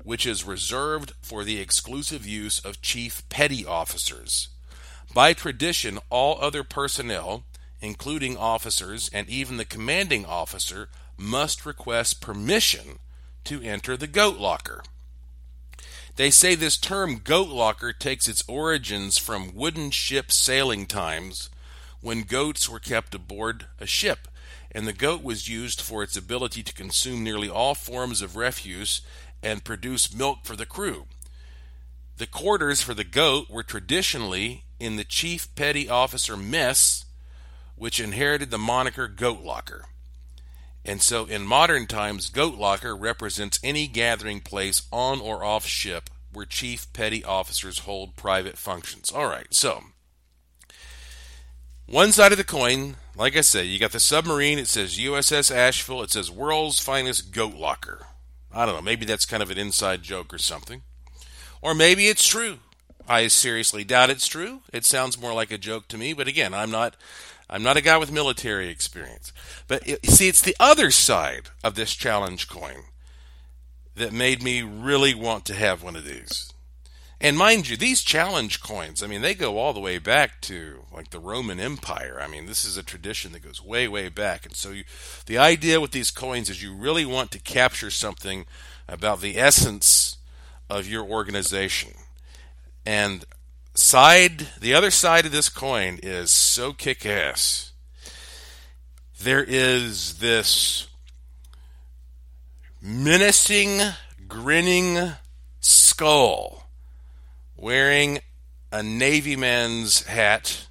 which 0.04 0.26
is 0.26 0.45
reserved 0.45 1.12
for 1.23 1.45
the 1.45 1.61
exclusive 1.61 2.26
use 2.26 2.59
of 2.59 2.83
chief 2.83 3.28
petty 3.28 3.64
officers. 3.64 4.49
By 5.12 5.33
tradition, 5.33 5.99
all 6.09 6.38
other 6.40 6.62
personnel, 6.62 7.45
including 7.80 8.37
officers 8.37 9.11
and 9.12 9.28
even 9.28 9.57
the 9.57 9.64
commanding 9.64 10.25
officer, 10.25 10.88
must 11.16 11.66
request 11.66 12.21
permission 12.21 12.99
to 13.45 13.62
enter 13.62 13.97
the 13.97 14.07
goat 14.07 14.38
locker. 14.38 14.83
They 16.16 16.30
say 16.30 16.54
this 16.54 16.76
term 16.76 17.21
goat 17.23 17.49
locker 17.49 17.92
takes 17.92 18.28
its 18.28 18.45
origins 18.49 19.19
from 19.19 19.54
wooden 19.54 19.90
ship 19.90 20.30
sailing 20.30 20.87
times 20.87 21.50
when 22.00 22.23
goats 22.23 22.69
were 22.69 22.78
kept 22.78 23.14
aboard 23.14 23.66
a 23.78 23.87
ship, 23.87 24.28
and 24.73 24.87
the 24.87 24.92
goat 24.92 25.23
was 25.23 25.49
used 25.49 25.80
for 25.80 26.02
its 26.02 26.16
ability 26.16 26.62
to 26.62 26.75
consume 26.75 27.25
nearly 27.25 27.49
all 27.49 27.75
forms 27.75 28.23
of 28.23 28.37
refuse 28.37 29.02
and 29.42 29.64
produce 29.64 30.14
milk 30.14 30.40
for 30.44 30.56
the 30.56 30.66
crew. 30.66 31.06
The 32.18 32.26
quarters 32.26 32.82
for 32.82 32.94
the 32.94 33.04
goat 33.04 33.49
were 33.49 33.62
traditionally 33.62 34.64
in 34.78 34.97
the 34.97 35.04
chief 35.04 35.54
petty 35.54 35.88
officer 35.88 36.37
mess, 36.37 37.04
which 37.76 38.00
inherited 38.00 38.50
the 38.50 38.59
moniker 38.59 39.09
goat 39.09 39.42
locker. 39.42 39.87
And 40.85 41.02
so 41.02 41.26
in 41.26 41.47
modern 41.47 41.87
times, 41.87 42.30
Goat 42.30 42.54
Locker 42.54 42.97
represents 42.97 43.61
any 43.62 43.87
gathering 43.87 44.40
place 44.40 44.82
on 44.90 45.20
or 45.20 45.44
off 45.44 45.66
ship 45.66 46.09
where 46.32 46.47
chief 46.47 46.90
petty 46.92 47.25
officers 47.25 47.80
hold 47.80 48.16
private 48.16 48.56
functions. 48.56 49.11
All 49.11 49.26
right, 49.26 49.47
so 49.50 49.82
one 51.87 52.12
side 52.12 52.32
of 52.32 52.38
the 52.38 52.44
coin, 52.44 52.97
like 53.16 53.37
I 53.37 53.40
said, 53.40 53.66
you 53.66 53.78
got 53.78 53.92
the 53.92 54.00
submarine, 54.00 54.59
it 54.59 54.68
says 54.68 54.99
USS 54.99 55.54
Asheville, 55.54 56.02
it 56.02 56.11
says 56.11 56.30
world's 56.30 56.78
finest 56.78 57.32
goat 57.32 57.54
locker. 57.54 58.06
I 58.52 58.66
don't 58.66 58.75
know, 58.75 58.83
maybe 58.83 59.04
that's 59.04 59.26
kind 59.26 59.42
of 59.42 59.50
an 59.50 59.59
inside 59.59 60.02
joke 60.02 60.35
or 60.35 60.38
something. 60.38 60.83
Or 61.62 61.75
maybe 61.75 62.07
it's 62.07 62.26
true. 62.26 62.59
I 63.09 63.26
seriously 63.28 63.85
doubt 63.85 64.11
it's 64.11 64.26
true. 64.26 64.61
It 64.73 64.85
sounds 64.85 65.21
more 65.21 65.35
like 65.35 65.50
a 65.50 65.59
joke 65.59 65.88
to 65.88 65.99
me, 65.99 66.12
but 66.12 66.28
again, 66.28 66.54
I'm 66.54 66.71
not 66.71 66.97
I'm 67.52 67.64
not 67.64 67.76
a 67.76 67.80
guy 67.80 67.97
with 67.97 68.12
military 68.12 68.69
experience. 68.69 69.33
But 69.66 69.87
it, 69.87 70.07
see, 70.07 70.28
it's 70.28 70.40
the 70.40 70.57
other 70.61 70.92
side 70.92 71.49
of 71.64 71.75
this 71.75 71.95
challenge 71.95 72.49
coin 72.49 72.85
that 73.97 74.12
made 74.12 74.42
me 74.42 74.62
really 74.62 75.14
want 75.14 75.45
to 75.47 75.54
have 75.54 75.83
one 75.83 75.97
of 75.97 76.04
these. 76.04 76.52
And 77.23 77.37
mind 77.37 77.69
you, 77.69 77.77
these 77.77 78.00
challenge 78.00 78.62
coins, 78.62 79.03
I 79.03 79.07
mean, 79.07 79.21
they 79.21 79.35
go 79.35 79.59
all 79.59 79.75
the 79.75 79.81
way 79.81 79.99
back 79.99 80.41
to 80.43 80.85
like 80.91 81.11
the 81.11 81.19
Roman 81.19 81.61
Empire. 81.61 82.19
I 82.23 82.27
mean, 82.27 82.47
this 82.47 82.65
is 82.65 82.79
a 82.79 82.83
tradition 82.83 83.33
that 83.33 83.43
goes 83.43 83.62
way, 83.62 83.87
way 83.89 84.09
back. 84.09 84.47
And 84.47 84.57
so 84.57 84.71
you, 84.71 84.85
the 85.27 85.37
idea 85.37 85.83
with 85.83 85.91
these 85.91 86.11
coins 86.11 86.49
is 86.49 86.62
you 86.62 86.73
really 86.73 87.05
want 87.05 87.31
to 87.33 87.39
capture 87.39 87.91
something 87.91 88.47
about 88.89 89.21
the 89.21 89.39
essence 89.39 90.17
of 90.71 90.89
your 90.89 91.05
organization. 91.05 91.93
And 92.87 93.27
side 93.75 94.49
the 94.59 94.73
other 94.73 94.91
side 94.91 95.27
of 95.27 95.33
this 95.33 95.50
coin 95.50 96.00
is 96.03 96.31
so 96.31 96.73
kick 96.73 97.05
ass. 97.05 97.73
There 99.21 99.45
is 99.45 100.21
this 100.21 100.87
menacing, 102.81 103.83
grinning 104.27 105.12
skull 105.61 106.60
wearing 107.61 108.21
a 108.73 108.83
Navy 108.83 109.37
man's 109.37 110.07
hat. 110.07 110.67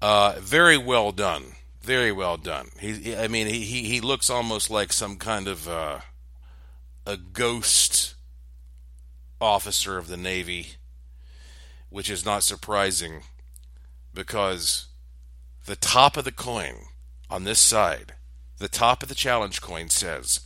Uh, 0.00 0.36
very 0.38 0.76
well 0.76 1.10
done. 1.10 1.54
Very 1.80 2.12
well 2.12 2.36
done. 2.36 2.68
He, 2.78 3.16
I 3.16 3.26
mean, 3.26 3.48
he, 3.48 3.82
he, 3.82 4.00
looks 4.00 4.30
almost 4.30 4.70
like 4.70 4.92
some 4.92 5.16
kind 5.16 5.48
of 5.48 5.66
uh, 5.66 6.00
a 7.06 7.16
ghost 7.16 8.14
officer 9.40 9.98
of 9.98 10.06
the 10.06 10.16
Navy 10.16 10.74
which 11.92 12.08
is 12.08 12.24
not 12.24 12.42
surprising 12.42 13.20
because 14.14 14.86
the 15.66 15.76
top 15.76 16.16
of 16.16 16.24
the 16.24 16.32
coin 16.32 16.86
on 17.28 17.44
this 17.44 17.58
side, 17.58 18.14
the 18.58 18.68
top 18.68 19.02
of 19.02 19.08
the 19.10 19.14
challenge 19.14 19.60
coin 19.60 19.90
says, 19.90 20.40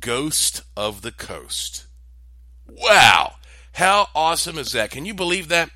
Ghost 0.00 0.62
of 0.76 1.02
the 1.02 1.10
Coast. 1.10 1.86
Wow! 2.68 3.36
How 3.74 4.06
awesome 4.14 4.56
is 4.56 4.70
that? 4.70 4.92
Can 4.92 5.04
you 5.04 5.14
believe 5.14 5.48
that? 5.48 5.68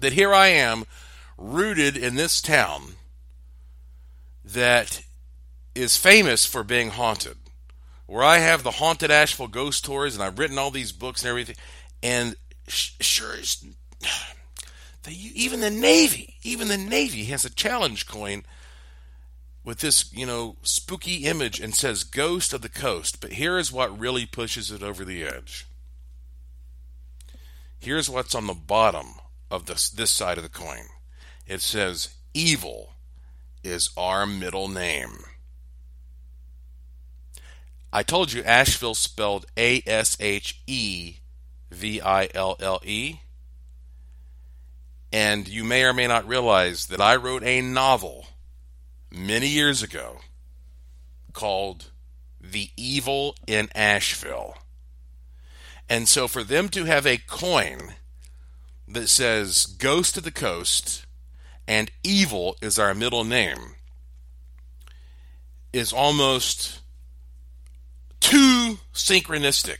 That 0.00 0.14
here 0.14 0.32
I 0.32 0.48
am, 0.48 0.84
rooted 1.36 1.94
in 1.94 2.14
this 2.14 2.40
town 2.40 2.94
that 4.42 5.02
is 5.74 5.98
famous 5.98 6.46
for 6.46 6.64
being 6.64 6.88
haunted. 6.88 7.36
Where 8.06 8.24
I 8.24 8.38
have 8.38 8.62
the 8.62 8.70
haunted 8.70 9.10
Asheville 9.10 9.48
ghost 9.48 9.84
tours, 9.84 10.14
and 10.14 10.24
I've 10.24 10.38
written 10.38 10.56
all 10.56 10.70
these 10.70 10.92
books 10.92 11.22
and 11.22 11.28
everything. 11.28 11.56
And 12.02 12.34
sh- 12.66 12.92
sure, 13.00 13.36
the, 15.02 15.12
even 15.12 15.60
the 15.60 15.70
Navy, 15.70 16.36
even 16.42 16.68
the 16.68 16.78
Navy 16.78 17.24
has 17.24 17.44
a 17.44 17.54
challenge 17.54 18.06
coin 18.06 18.44
with 19.64 19.80
this, 19.80 20.10
you 20.14 20.24
know, 20.24 20.56
spooky 20.62 21.26
image 21.26 21.60
and 21.60 21.74
says 21.74 22.04
Ghost 22.04 22.54
of 22.54 22.62
the 22.62 22.70
Coast. 22.70 23.20
But 23.20 23.32
here 23.32 23.58
is 23.58 23.70
what 23.70 23.98
really 23.98 24.24
pushes 24.24 24.70
it 24.70 24.82
over 24.82 25.04
the 25.04 25.24
edge. 25.24 25.67
Here's 27.88 28.10
what's 28.10 28.34
on 28.34 28.46
the 28.46 28.52
bottom 28.52 29.14
of 29.50 29.64
this, 29.64 29.88
this 29.88 30.10
side 30.10 30.36
of 30.36 30.44
the 30.44 30.50
coin 30.50 30.90
it 31.46 31.62
says, 31.62 32.10
Evil 32.34 32.92
is 33.64 33.88
our 33.96 34.26
middle 34.26 34.68
name. 34.68 35.24
I 37.90 38.02
told 38.02 38.30
you 38.30 38.42
Asheville 38.42 38.94
spelled 38.94 39.46
A 39.56 39.82
S 39.86 40.18
H 40.20 40.60
E 40.66 41.14
V 41.70 42.02
I 42.02 42.28
L 42.34 42.56
L 42.60 42.82
E. 42.84 43.20
And 45.10 45.48
you 45.48 45.64
may 45.64 45.84
or 45.84 45.94
may 45.94 46.06
not 46.06 46.28
realize 46.28 46.88
that 46.88 47.00
I 47.00 47.16
wrote 47.16 47.42
a 47.42 47.62
novel 47.62 48.26
many 49.10 49.48
years 49.48 49.82
ago 49.82 50.18
called 51.32 51.86
The 52.38 52.68
Evil 52.76 53.34
in 53.46 53.70
Asheville. 53.74 54.58
And 55.88 56.08
so 56.08 56.28
for 56.28 56.44
them 56.44 56.68
to 56.70 56.84
have 56.84 57.06
a 57.06 57.18
coin 57.18 57.94
that 58.86 59.08
says 59.08 59.66
Ghost 59.66 60.16
of 60.16 60.24
the 60.24 60.30
Coast 60.30 61.06
and 61.66 61.90
Evil 62.02 62.56
is 62.60 62.78
our 62.78 62.94
middle 62.94 63.24
name 63.24 63.74
is 65.72 65.92
almost 65.92 66.80
too 68.20 68.78
synchronistic 68.94 69.78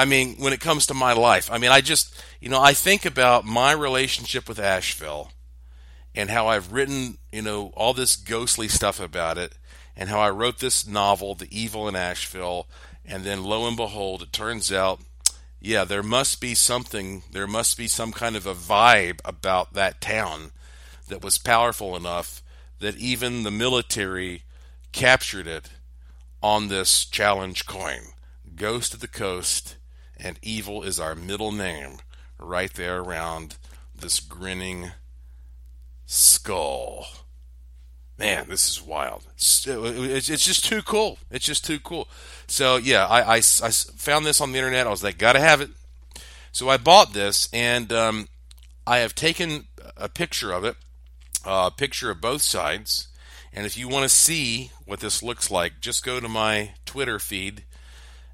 I 0.00 0.06
mean, 0.06 0.36
when 0.36 0.54
it 0.54 0.60
comes 0.60 0.86
to 0.86 0.94
my 0.94 1.12
life, 1.12 1.50
I 1.52 1.58
mean, 1.58 1.70
I 1.70 1.82
just, 1.82 2.14
you 2.40 2.48
know, 2.48 2.58
I 2.58 2.72
think 2.72 3.04
about 3.04 3.44
my 3.44 3.72
relationship 3.72 4.48
with 4.48 4.58
Asheville 4.58 5.30
and 6.14 6.30
how 6.30 6.46
I've 6.46 6.72
written, 6.72 7.18
you 7.30 7.42
know, 7.42 7.70
all 7.76 7.92
this 7.92 8.16
ghostly 8.16 8.66
stuff 8.66 8.98
about 8.98 9.36
it 9.36 9.52
and 9.94 10.08
how 10.08 10.20
I 10.20 10.30
wrote 10.30 10.58
this 10.58 10.86
novel, 10.86 11.34
The 11.34 11.48
Evil 11.50 11.86
in 11.86 11.96
Asheville. 11.96 12.66
And 13.04 13.24
then 13.24 13.44
lo 13.44 13.66
and 13.66 13.76
behold, 13.76 14.22
it 14.22 14.32
turns 14.32 14.72
out, 14.72 15.00
yeah, 15.60 15.84
there 15.84 16.02
must 16.02 16.40
be 16.40 16.54
something, 16.54 17.22
there 17.30 17.46
must 17.46 17.76
be 17.76 17.88
some 17.88 18.12
kind 18.12 18.36
of 18.36 18.46
a 18.46 18.54
vibe 18.54 19.20
about 19.24 19.74
that 19.74 20.00
town 20.00 20.52
that 21.08 21.22
was 21.22 21.38
powerful 21.38 21.96
enough 21.96 22.42
that 22.78 22.96
even 22.96 23.42
the 23.42 23.50
military 23.50 24.44
captured 24.92 25.46
it 25.46 25.70
on 26.42 26.68
this 26.68 27.04
challenge 27.04 27.66
coin. 27.66 28.00
Ghost 28.56 28.94
of 28.94 29.00
the 29.00 29.08
Coast 29.08 29.76
and 30.18 30.38
evil 30.42 30.82
is 30.82 30.98
our 30.98 31.14
middle 31.14 31.52
name 31.52 31.98
right 32.38 32.72
there 32.72 33.00
around 33.00 33.56
this 33.94 34.20
grinning 34.20 34.92
skull. 36.06 37.06
Man, 38.18 38.46
this 38.48 38.68
is 38.68 38.82
wild. 38.82 39.26
It's, 39.36 40.26
just 40.26 40.64
too 40.64 40.82
cool. 40.82 41.18
It's 41.30 41.46
just 41.46 41.64
too 41.64 41.80
cool. 41.80 42.06
So, 42.50 42.76
yeah, 42.76 43.06
I, 43.06 43.20
I, 43.20 43.36
I, 43.36 43.70
found 43.70 44.26
this 44.26 44.40
on 44.40 44.52
the 44.52 44.58
internet. 44.58 44.86
I 44.86 44.90
was 44.90 45.04
like, 45.04 45.18
gotta 45.18 45.40
have 45.40 45.60
it. 45.60 45.70
So 46.52 46.68
I 46.68 46.76
bought 46.76 47.12
this, 47.12 47.48
and 47.52 47.92
um, 47.92 48.28
I 48.86 48.98
have 48.98 49.14
taken 49.14 49.68
a 49.96 50.08
picture 50.08 50.52
of 50.52 50.64
it, 50.64 50.76
a 51.44 51.70
picture 51.70 52.10
of 52.10 52.20
both 52.20 52.42
sides. 52.42 53.08
And 53.52 53.66
if 53.66 53.78
you 53.78 53.88
want 53.88 54.02
to 54.02 54.08
see 54.08 54.72
what 54.84 55.00
this 55.00 55.22
looks 55.22 55.50
like, 55.50 55.80
just 55.80 56.04
go 56.04 56.18
to 56.18 56.28
my 56.28 56.72
Twitter 56.84 57.18
feed 57.18 57.64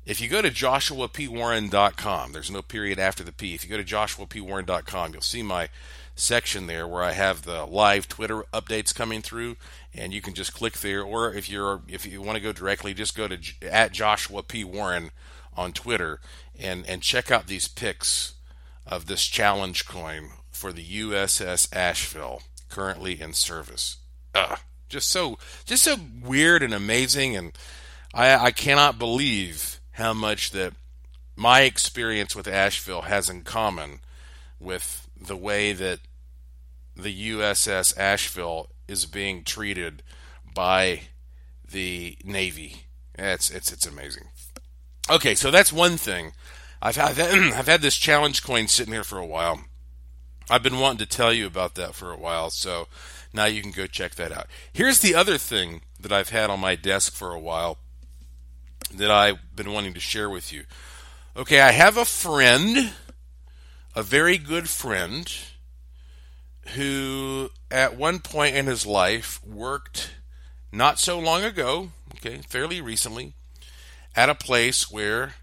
if 0.06 0.20
you 0.20 0.28
go 0.28 0.40
to 0.40 0.50
joshuapwarren.com, 0.50 2.32
there's 2.32 2.50
no 2.50 2.62
period 2.62 3.00
after 3.00 3.24
the 3.24 3.32
P. 3.32 3.54
If 3.54 3.64
you 3.64 3.70
go 3.70 3.76
to 3.76 3.84
joshuapwarren.com, 3.84 5.12
you'll 5.12 5.20
see 5.20 5.42
my 5.42 5.68
section 6.14 6.68
there 6.68 6.86
where 6.86 7.02
I 7.02 7.10
have 7.12 7.42
the 7.42 7.66
live 7.66 8.06
Twitter 8.06 8.44
updates 8.54 8.94
coming 8.94 9.20
through, 9.20 9.56
and 9.96 10.12
you 10.12 10.20
can 10.20 10.34
just 10.34 10.54
click 10.54 10.74
there. 10.78 11.02
Or 11.02 11.32
if 11.32 11.48
you're 11.48 11.82
if 11.88 12.06
you 12.06 12.22
want 12.22 12.36
to 12.36 12.42
go 12.42 12.52
directly, 12.52 12.94
just 12.94 13.16
go 13.16 13.28
to 13.28 13.38
at 13.62 13.92
Joshua 13.92 14.42
P 14.42 14.64
Warren 14.64 15.10
on 15.56 15.72
Twitter 15.72 16.20
and 16.58 16.86
and 16.86 17.02
check 17.02 17.30
out 17.30 17.46
these 17.46 17.68
pics 17.68 18.34
of 18.86 19.06
this 19.06 19.24
challenge 19.24 19.86
coin 19.86 20.30
for 20.50 20.72
the 20.72 20.84
USS 20.84 21.74
Asheville 21.74 22.42
currently 22.68 23.20
in 23.20 23.32
service. 23.32 23.98
Ugh, 24.34 24.58
just 24.88 25.08
so 25.08 25.38
just 25.64 25.84
so 25.84 25.96
weird 26.22 26.62
and 26.62 26.74
amazing, 26.74 27.36
and 27.36 27.52
I 28.14 28.36
I 28.36 28.50
cannot 28.50 28.98
believe 28.98 29.80
how 29.92 30.12
much 30.12 30.50
that 30.50 30.74
my 31.34 31.62
experience 31.62 32.34
with 32.34 32.48
Asheville 32.48 33.02
has 33.02 33.28
in 33.28 33.42
common 33.42 34.00
with 34.58 35.08
the 35.20 35.36
way 35.36 35.72
that 35.72 36.00
the 36.94 37.30
USS 37.32 37.96
Asheville 37.98 38.68
is 38.88 39.06
being 39.06 39.44
treated 39.44 40.02
by 40.54 41.00
the 41.70 42.18
Navy. 42.24 42.82
It's 43.14 43.50
it's 43.50 43.72
it's 43.72 43.86
amazing. 43.86 44.24
Okay, 45.08 45.34
so 45.34 45.50
that's 45.50 45.72
one 45.72 45.96
thing. 45.96 46.32
I've 46.82 46.96
had 46.96 47.18
I've 47.54 47.66
had 47.66 47.82
this 47.82 47.96
challenge 47.96 48.42
coin 48.42 48.68
sitting 48.68 48.92
here 48.92 49.04
for 49.04 49.18
a 49.18 49.26
while. 49.26 49.64
I've 50.48 50.62
been 50.62 50.78
wanting 50.78 50.98
to 50.98 51.06
tell 51.06 51.32
you 51.32 51.46
about 51.46 51.74
that 51.74 51.94
for 51.94 52.12
a 52.12 52.16
while, 52.16 52.50
so 52.50 52.86
now 53.32 53.46
you 53.46 53.62
can 53.62 53.72
go 53.72 53.86
check 53.86 54.14
that 54.14 54.30
out. 54.30 54.46
Here's 54.72 55.00
the 55.00 55.14
other 55.14 55.38
thing 55.38 55.82
that 55.98 56.12
I've 56.12 56.28
had 56.28 56.50
on 56.50 56.60
my 56.60 56.76
desk 56.76 57.12
for 57.12 57.32
a 57.32 57.40
while 57.40 57.78
that 58.94 59.10
I've 59.10 59.56
been 59.56 59.72
wanting 59.72 59.94
to 59.94 60.00
share 60.00 60.30
with 60.30 60.52
you. 60.52 60.64
Okay, 61.36 61.60
I 61.60 61.72
have 61.72 61.96
a 61.96 62.04
friend, 62.04 62.92
a 63.94 64.02
very 64.02 64.38
good 64.38 64.68
friend, 64.70 65.32
who 66.74 67.50
at 67.70 67.96
one 67.96 68.18
point 68.18 68.56
in 68.56 68.66
his 68.66 68.86
life 68.86 69.40
worked 69.44 70.14
not 70.72 70.98
so 70.98 71.18
long 71.18 71.44
ago, 71.44 71.90
okay, 72.16 72.40
fairly 72.48 72.80
recently, 72.80 73.34
at 74.14 74.28
a 74.28 74.34
place 74.34 74.90
where 74.90 75.34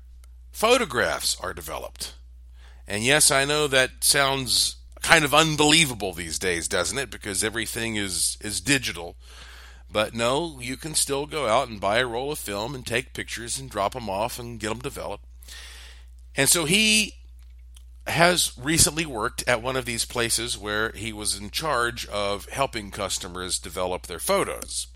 photographs 0.52 1.38
are 1.42 1.54
developed. 1.54 2.14
And 2.88 3.04
yes, 3.04 3.32
I 3.32 3.46
know 3.46 3.68
that 3.68 4.04
sounds 4.04 4.78
kind 5.02 5.26
of 5.26 5.34
unbelievable 5.34 6.14
these 6.14 6.40
days, 6.40 6.68
doesn't 6.68 6.98
it? 6.98 7.10
Because 7.10 7.44
everything 7.44 7.96
is 7.96 8.38
is 8.42 8.62
digital. 8.62 9.16
But 9.92 10.14
no, 10.14 10.60
you 10.60 10.76
can 10.76 10.96
still 10.96 11.28
go 11.28 11.48
out 11.48 11.70
and 11.70 11.80
buy 11.80 12.00
a 12.00 12.08
roll 12.08 12.32
of 12.32 12.40
film 12.40 12.74
and 12.74 12.86
take 12.86 13.14
pictures 13.14 13.60
and 13.60 13.70
drop 13.70 13.94
them 13.94 14.10
off 14.10 14.40
and 14.40 14.60
get 14.60 14.70
them 14.70 14.80
developed. 14.80 15.26
And 16.36 16.50
so 16.50 16.66
he 16.66 17.14
has 18.06 18.52
recently 18.58 19.06
worked 19.06 19.44
at 19.48 19.62
one 19.62 19.76
of 19.76 19.86
these 19.86 20.06
places 20.06 20.58
where 20.58 20.92
he 20.92 21.14
was 21.14 21.38
in 21.38 21.50
charge 21.50 22.06
of 22.08 22.50
helping 22.50 22.92
customers 22.92 23.60
develop 23.60 24.08
their 24.08 24.20
photos. 24.20 24.88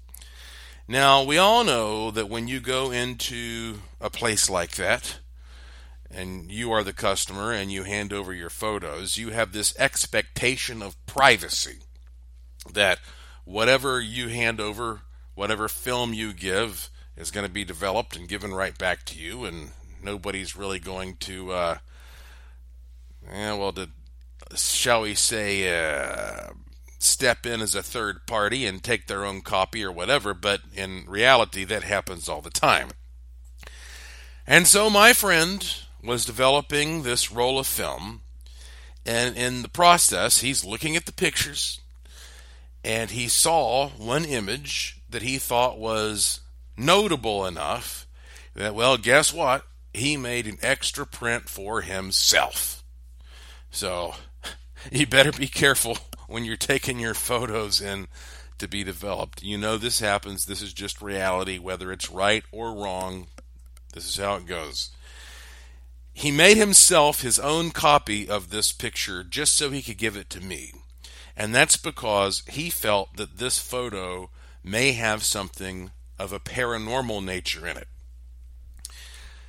Now, 0.88 1.24
we 1.24 1.38
all 1.38 1.64
know 1.64 2.12
that 2.12 2.30
when 2.30 2.48
you 2.48 2.60
go 2.60 2.92
into 2.92 3.80
a 4.00 4.10
place 4.10 4.50
like 4.50 4.76
that, 4.76 5.20
and 6.10 6.50
you 6.52 6.72
are 6.72 6.84
the 6.84 6.94
customer 6.94 7.52
and 7.52 7.72
you 7.72 7.84
hand 7.84 8.14
over 8.14 8.34
your 8.34 8.50
photos, 8.50 9.18
you 9.18 9.32
have 9.32 9.52
this 9.52 9.78
expectation 9.78 10.82
of 10.82 11.06
privacy 11.06 11.80
that 12.72 13.00
whatever 13.46 14.00
you 14.00 14.30
hand 14.30 14.60
over, 14.60 15.02
whatever 15.36 15.68
film 15.68 16.14
you 16.14 16.34
give, 16.34 16.90
is 17.16 17.32
going 17.32 17.46
to 17.46 17.52
be 17.52 17.66
developed 17.66 18.16
and 18.16 18.28
given 18.28 18.54
right 18.54 18.78
back 18.78 19.04
to 19.06 19.18
you, 19.18 19.44
and 19.44 19.72
nobody's 20.02 20.56
really 20.56 20.80
going 20.80 21.16
to, 21.16 21.52
uh, 21.52 21.78
well, 23.32 23.74
to, 23.74 23.90
shall 24.56 25.02
we 25.02 25.16
say, 25.16 25.70
uh, 25.70 26.52
step 27.00 27.46
in 27.46 27.62
as 27.62 27.76
a 27.76 27.84
third 27.84 28.26
party 28.26 28.66
and 28.66 28.84
take 28.84 29.08
their 29.08 29.26
own 29.26 29.42
copy 29.42 29.84
or 29.84 29.92
whatever, 29.92 30.34
but 30.34 30.62
in 30.74 31.06
reality, 31.08 31.64
that 31.64 31.84
happens 31.84 32.28
all 32.28 32.42
the 32.42 32.50
time. 32.50 32.90
And 34.46 34.68
so, 34.68 34.90
my 34.90 35.14
friend 35.14 35.68
was 36.04 36.26
developing 36.26 37.04
this 37.04 37.32
roll 37.32 37.60
of 37.60 37.68
film, 37.68 38.22
and 39.06 39.36
in 39.36 39.62
the 39.62 39.70
process, 39.70 40.40
he's 40.40 40.66
looking 40.66 40.96
at 40.96 41.06
the 41.06 41.12
pictures, 41.12 41.82
and 42.84 43.12
he 43.12 43.28
saw 43.28 43.90
one 43.90 44.26
image 44.26 45.02
that 45.10 45.22
he 45.22 45.38
thought 45.38 45.78
was 45.78 46.40
notable 46.78 47.46
enough 47.46 48.08
that, 48.54 48.76
well, 48.76 48.98
guess 48.98 49.34
what? 49.34 49.66
He 49.94 50.16
made 50.18 50.48
an 50.48 50.58
extra 50.62 51.06
print 51.06 51.50
for 51.50 51.82
himself. 51.82 52.77
So, 53.72 54.16
you 54.92 55.08
better 55.08 55.32
be 55.32 55.48
careful 55.48 55.98
when 56.28 56.46
you're 56.46 56.58
taking 56.58 57.00
your 57.00 57.14
photos 57.14 57.82
in 57.82 58.08
to 58.58 58.68
be 58.68 58.84
developed. 58.84 59.44
You 59.44 59.58
know 59.58 59.78
this 59.78 60.00
happens. 60.00 60.46
This 60.46 60.62
is 60.62 60.74
just 60.74 61.02
reality, 61.02 61.58
whether 61.58 61.92
it's 61.92 62.10
right 62.10 62.44
or 62.52 62.74
wrong. 62.74 63.28
This 63.94 64.08
is 64.08 64.18
how 64.18 64.36
it 64.36 64.46
goes. 64.46 64.92
He 66.14 66.32
made 66.32 66.58
himself 66.58 67.22
his 67.22 67.38
own 67.38 67.72
copy 67.72 68.28
of 68.28 68.50
this 68.50 68.72
picture 68.72 69.24
just 69.24 69.54
so 69.54 69.70
he 69.70 69.84
could 69.84 69.98
give 69.98 70.16
it 70.16 70.30
to 70.32 70.42
me. 70.42 70.74
And 71.36 71.54
that's 71.54 71.78
because 71.78 72.42
he 72.50 72.72
felt 72.72 73.16
that 73.18 73.38
this 73.38 73.60
photo 73.60 74.32
may 74.64 74.94
have 74.94 75.24
something 75.24 75.92
of 76.18 76.34
a 76.34 76.40
paranormal 76.40 77.24
nature 77.24 77.68
in 77.68 77.78
it. 77.78 77.88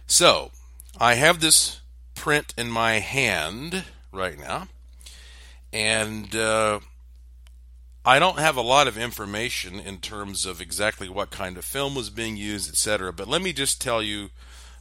So, 0.06 0.50
I 1.00 1.14
have 1.14 1.40
this 1.40 1.80
print 2.14 2.52
in 2.58 2.70
my 2.70 2.98
hand 2.98 3.84
right 4.18 4.38
now. 4.38 4.68
And 5.72 6.34
uh, 6.34 6.80
I 8.04 8.18
don't 8.18 8.38
have 8.38 8.56
a 8.56 8.62
lot 8.62 8.88
of 8.88 8.98
information 8.98 9.78
in 9.78 9.98
terms 9.98 10.44
of 10.44 10.60
exactly 10.60 11.08
what 11.08 11.30
kind 11.30 11.56
of 11.56 11.64
film 11.64 11.94
was 11.94 12.10
being 12.10 12.36
used, 12.36 12.68
etc. 12.68 13.12
But 13.12 13.28
let 13.28 13.40
me 13.40 13.52
just 13.52 13.80
tell 13.80 14.02
you 14.02 14.30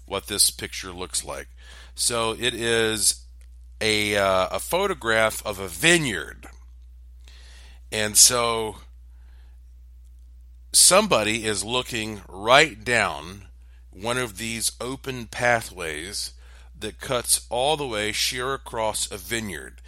what 0.06 0.28
this 0.28 0.50
picture 0.50 0.92
looks 0.92 1.24
like. 1.24 1.48
So 1.96 2.32
it 2.32 2.54
is 2.54 3.26
a 3.82 4.16
uh, 4.18 4.48
a 4.52 4.60
photograph 4.60 5.46
of 5.46 5.60
a 5.60 5.68
vineyard, 5.68 6.48
and 7.92 8.18
so 8.18 8.78
somebody 10.72 11.46
is 11.46 11.64
looking 11.64 12.22
right 12.30 12.84
down 12.84 13.48
one 13.92 14.18
of 14.18 14.38
these 14.38 14.72
open 14.80 15.26
pathways 15.26 16.34
that 16.80 17.00
cuts 17.00 17.46
all 17.50 17.78
the 17.78 17.88
way 17.88 18.12
sheer 18.12 18.54
across 18.54 19.10
a 19.12 19.18
vineyard 19.18 19.82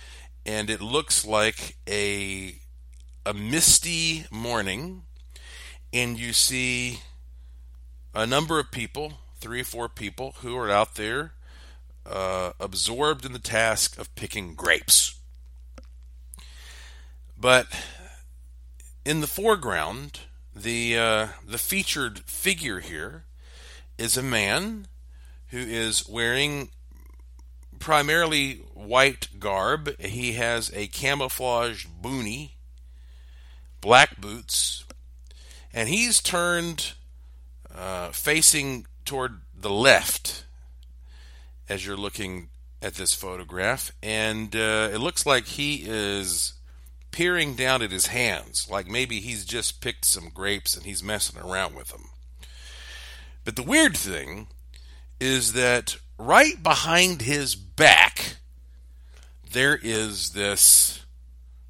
and 0.46 0.70
it 0.70 0.82
looks 0.82 1.26
like 1.26 1.76
a 1.88 2.56
a 3.26 3.34
misty 3.34 4.26
morning 4.32 5.04
and 5.94 6.20
you 6.20 6.34
see 6.34 7.02
a 8.16 8.26
number 8.26 8.60
of 8.60 8.72
people, 8.72 9.14
three 9.40 9.62
or 9.62 9.66
four 9.66 9.90
people 9.90 10.36
who 10.42 10.58
are 10.58 10.72
out 10.72 10.96
there 10.96 11.34
uh, 12.06 12.52
absorbed 12.60 13.26
in 13.26 13.34
the 13.34 13.40
task 13.40 13.98
of 14.00 14.14
picking 14.16 14.56
grapes. 14.56 15.20
But 17.38 17.68
in 19.06 19.22
the 19.22 19.28
foreground, 19.28 20.22
the 20.56 20.98
uh, 20.98 21.28
the 21.46 21.58
featured 21.58 22.20
figure 22.20 22.80
here 22.80 23.26
is 23.98 24.18
a 24.18 24.24
man 24.24 24.88
who 25.48 25.60
is 25.60 26.08
wearing 26.08 26.70
primarily 27.80 28.62
white 28.74 29.28
garb. 29.40 30.00
He 30.00 30.34
has 30.34 30.72
a 30.74 30.88
camouflage 30.88 31.86
boonie, 31.86 32.56
black 33.82 34.20
boots, 34.20 34.86
and 35.74 35.90
he's 35.90 36.22
turned 36.22 36.94
uh, 37.74 38.10
facing 38.10 38.86
toward 39.06 39.42
the 39.58 39.70
left 39.70 40.46
as 41.68 41.86
you're 41.86 41.98
looking 41.98 42.50
at 42.82 42.96
this 42.96 43.14
photograph. 43.14 43.92
And 44.02 44.56
uh, 44.56 44.90
it 44.92 45.00
looks 45.00 45.26
like 45.26 45.46
he 45.46 45.84
is 45.86 46.54
peering 47.12 47.56
down 47.56 47.82
at 47.82 47.92
his 47.92 48.08
hands, 48.08 48.68
like 48.70 48.88
maybe 48.88 49.20
he's 49.20 49.46
just 49.46 49.82
picked 49.82 50.06
some 50.06 50.30
grapes 50.30 50.76
and 50.76 50.86
he's 50.86 51.04
messing 51.04 51.40
around 51.40 51.76
with 51.76 51.88
them. 51.88 52.10
But 53.44 53.56
the 53.56 53.64
weird 53.64 53.98
thing 53.98 54.48
is 55.20 55.54
that 55.54 55.98
right 56.20 56.62
behind 56.62 57.22
his 57.22 57.56
back, 57.56 58.36
there 59.52 59.80
is 59.82 60.32
this 60.32 61.04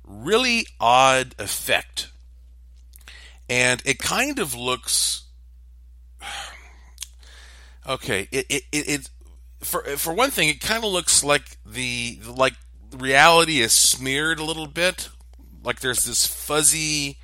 really 0.03 0.65
odd 0.79 1.35
effect. 1.39 2.09
And 3.47 3.81
it 3.85 3.99
kind 3.99 4.39
of 4.39 4.53
looks. 4.53 5.23
Okay, 7.87 8.27
it, 8.31 8.45
it, 8.49 8.63
it, 8.71 8.89
it 8.89 9.09
for 9.61 9.81
for 9.97 10.13
one 10.13 10.29
thing, 10.29 10.49
it 10.49 10.61
kind 10.61 10.83
of 10.83 10.91
looks 10.91 11.23
like 11.23 11.57
the 11.65 12.19
like 12.23 12.53
reality 12.95 13.61
is 13.61 13.73
smeared 13.73 14.37
a 14.37 14.43
little 14.43 14.67
bit. 14.67 15.09
Like 15.63 15.79
there's 15.79 16.03
this 16.03 16.27
fuzzy, 16.27 17.17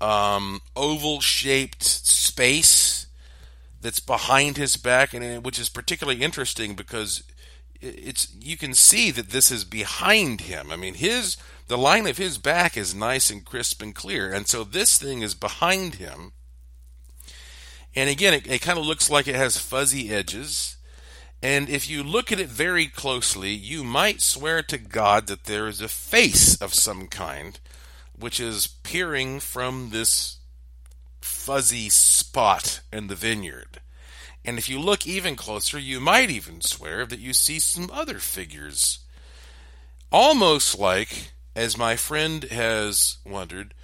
um, 0.00 0.60
oval 0.76 1.20
shaped 1.20 1.82
space 1.82 2.87
that's 3.80 4.00
behind 4.00 4.56
his 4.56 4.76
back, 4.76 5.14
and 5.14 5.44
which 5.44 5.58
is 5.58 5.68
particularly 5.68 6.22
interesting 6.22 6.74
because 6.74 7.22
it's 7.80 8.34
you 8.40 8.56
can 8.56 8.74
see 8.74 9.10
that 9.10 9.30
this 9.30 9.50
is 9.50 9.64
behind 9.64 10.42
him. 10.42 10.70
I 10.70 10.76
mean, 10.76 10.94
his 10.94 11.36
the 11.68 11.78
line 11.78 12.06
of 12.06 12.16
his 12.16 12.38
back 12.38 12.76
is 12.76 12.94
nice 12.94 13.30
and 13.30 13.44
crisp 13.44 13.82
and 13.82 13.94
clear, 13.94 14.32
and 14.32 14.46
so 14.46 14.64
this 14.64 14.98
thing 14.98 15.22
is 15.22 15.34
behind 15.34 15.96
him. 15.96 16.32
And 17.94 18.10
again, 18.10 18.34
it, 18.34 18.46
it 18.46 18.60
kind 18.60 18.78
of 18.78 18.86
looks 18.86 19.10
like 19.10 19.26
it 19.26 19.34
has 19.34 19.58
fuzzy 19.58 20.10
edges. 20.10 20.76
And 21.42 21.68
if 21.68 21.88
you 21.88 22.02
look 22.02 22.32
at 22.32 22.40
it 22.40 22.48
very 22.48 22.86
closely, 22.86 23.50
you 23.50 23.84
might 23.84 24.20
swear 24.20 24.62
to 24.64 24.78
God 24.78 25.28
that 25.28 25.44
there 25.44 25.68
is 25.68 25.80
a 25.80 25.88
face 25.88 26.60
of 26.60 26.74
some 26.74 27.06
kind 27.06 27.60
which 28.18 28.40
is 28.40 28.66
peering 28.66 29.38
from 29.38 29.90
this 29.90 30.37
fuzzy 31.20 31.88
spot 31.88 32.80
in 32.92 33.06
the 33.06 33.14
vineyard. 33.14 33.80
And 34.44 34.58
if 34.58 34.68
you 34.68 34.80
look 34.80 35.06
even 35.06 35.36
closer, 35.36 35.78
you 35.78 36.00
might 36.00 36.30
even 36.30 36.60
swear 36.60 37.04
that 37.06 37.18
you 37.18 37.32
see 37.32 37.58
some 37.58 37.90
other 37.92 38.18
figures. 38.18 39.00
Almost 40.10 40.78
like, 40.78 41.32
as 41.54 41.76
my 41.76 41.96
friend 41.96 42.44
has 42.44 43.18
wondered, 43.26 43.74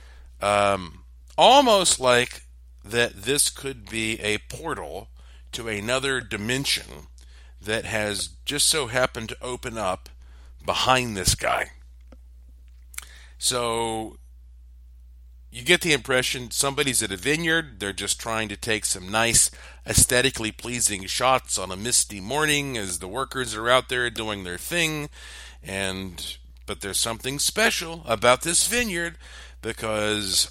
um, 0.41 1.05
almost 1.37 2.01
like 2.01 2.45
that 2.85 3.23
this 3.25 3.51
could 3.51 3.89
be 3.91 4.21
a 4.21 4.39
portal 4.39 5.09
to 5.53 5.69
another 5.69 6.21
dimension 6.21 7.09
that 7.61 7.85
has 7.85 8.29
just 8.45 8.67
so 8.67 8.87
happened 8.87 9.31
to 9.31 9.43
open 9.43 9.79
up 9.79 10.09
behind 10.65 11.17
this 11.17 11.35
guy. 11.35 11.71
So 13.39 14.17
you 15.55 15.63
get 15.63 15.83
the 15.83 15.93
impression 15.93 16.51
somebody's 16.51 17.01
at 17.01 17.13
a 17.13 17.17
vineyard. 17.17 17.79
They're 17.79 17.93
just 17.93 18.19
trying 18.19 18.49
to 18.49 18.57
take 18.57 18.85
some 18.85 19.09
nice, 19.09 19.53
aesthetically 19.87 20.51
pleasing 20.51 21.07
shots 21.07 21.59
on 21.59 21.71
a 21.71 21.77
misty 21.77 22.21
morning 22.21 22.77
as 22.77 22.99
the 22.99 23.07
workers 23.07 23.55
are 23.55 23.71
out 23.71 23.89
there 23.89 24.11
doing 24.11 24.43
their 24.43 24.59
thing. 24.59 25.11
And 25.63 26.39
but 26.67 26.81
there's 26.81 26.99
something 26.99 27.39
special 27.39 28.03
about 28.05 28.43
this 28.43 28.67
vineyard 28.67 29.17
because 29.63 30.51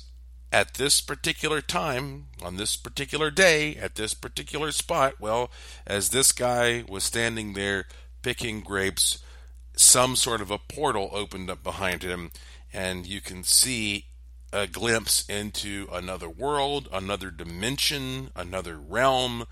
at 0.53 0.75
this 0.75 1.01
particular 1.01 1.59
time, 1.59 2.27
on 2.41 2.55
this 2.55 2.77
particular 2.77 3.29
day, 3.29 3.75
at 3.75 3.95
this 3.95 4.13
particular 4.13 4.71
spot, 4.71 5.15
well, 5.19 5.51
as 5.85 6.09
this 6.09 6.31
guy 6.31 6.85
was 6.87 7.03
standing 7.03 7.53
there 7.53 7.87
picking 8.21 8.61
grapes, 8.61 9.21
some 9.75 10.15
sort 10.15 10.39
of 10.39 10.49
a 10.49 10.59
portal 10.59 11.09
opened 11.11 11.49
up 11.49 11.61
behind 11.61 12.03
him, 12.03 12.31
and 12.71 13.05
you 13.05 13.19
can 13.19 13.43
see 13.43 14.05
a 14.53 14.67
glimpse 14.67 15.27
into 15.27 15.87
another 15.91 16.29
world, 16.29 16.87
another 16.93 17.31
dimension, 17.31 18.29
another 18.35 18.77
realm. 18.77 19.45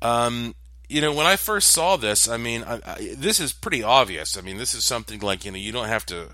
Um, 0.00 0.54
you 0.88 1.00
know, 1.00 1.12
when 1.12 1.26
I 1.26 1.36
first 1.36 1.70
saw 1.70 1.96
this, 1.96 2.28
I 2.28 2.36
mean, 2.36 2.64
I, 2.64 2.80
I, 2.84 3.14
this 3.16 3.40
is 3.40 3.52
pretty 3.52 3.82
obvious. 3.82 4.38
I 4.38 4.40
mean, 4.40 4.56
this 4.56 4.74
is 4.74 4.84
something 4.84 5.20
like 5.20 5.44
you 5.44 5.50
know, 5.50 5.58
you 5.58 5.72
don't 5.72 5.88
have 5.88 6.06
to 6.06 6.30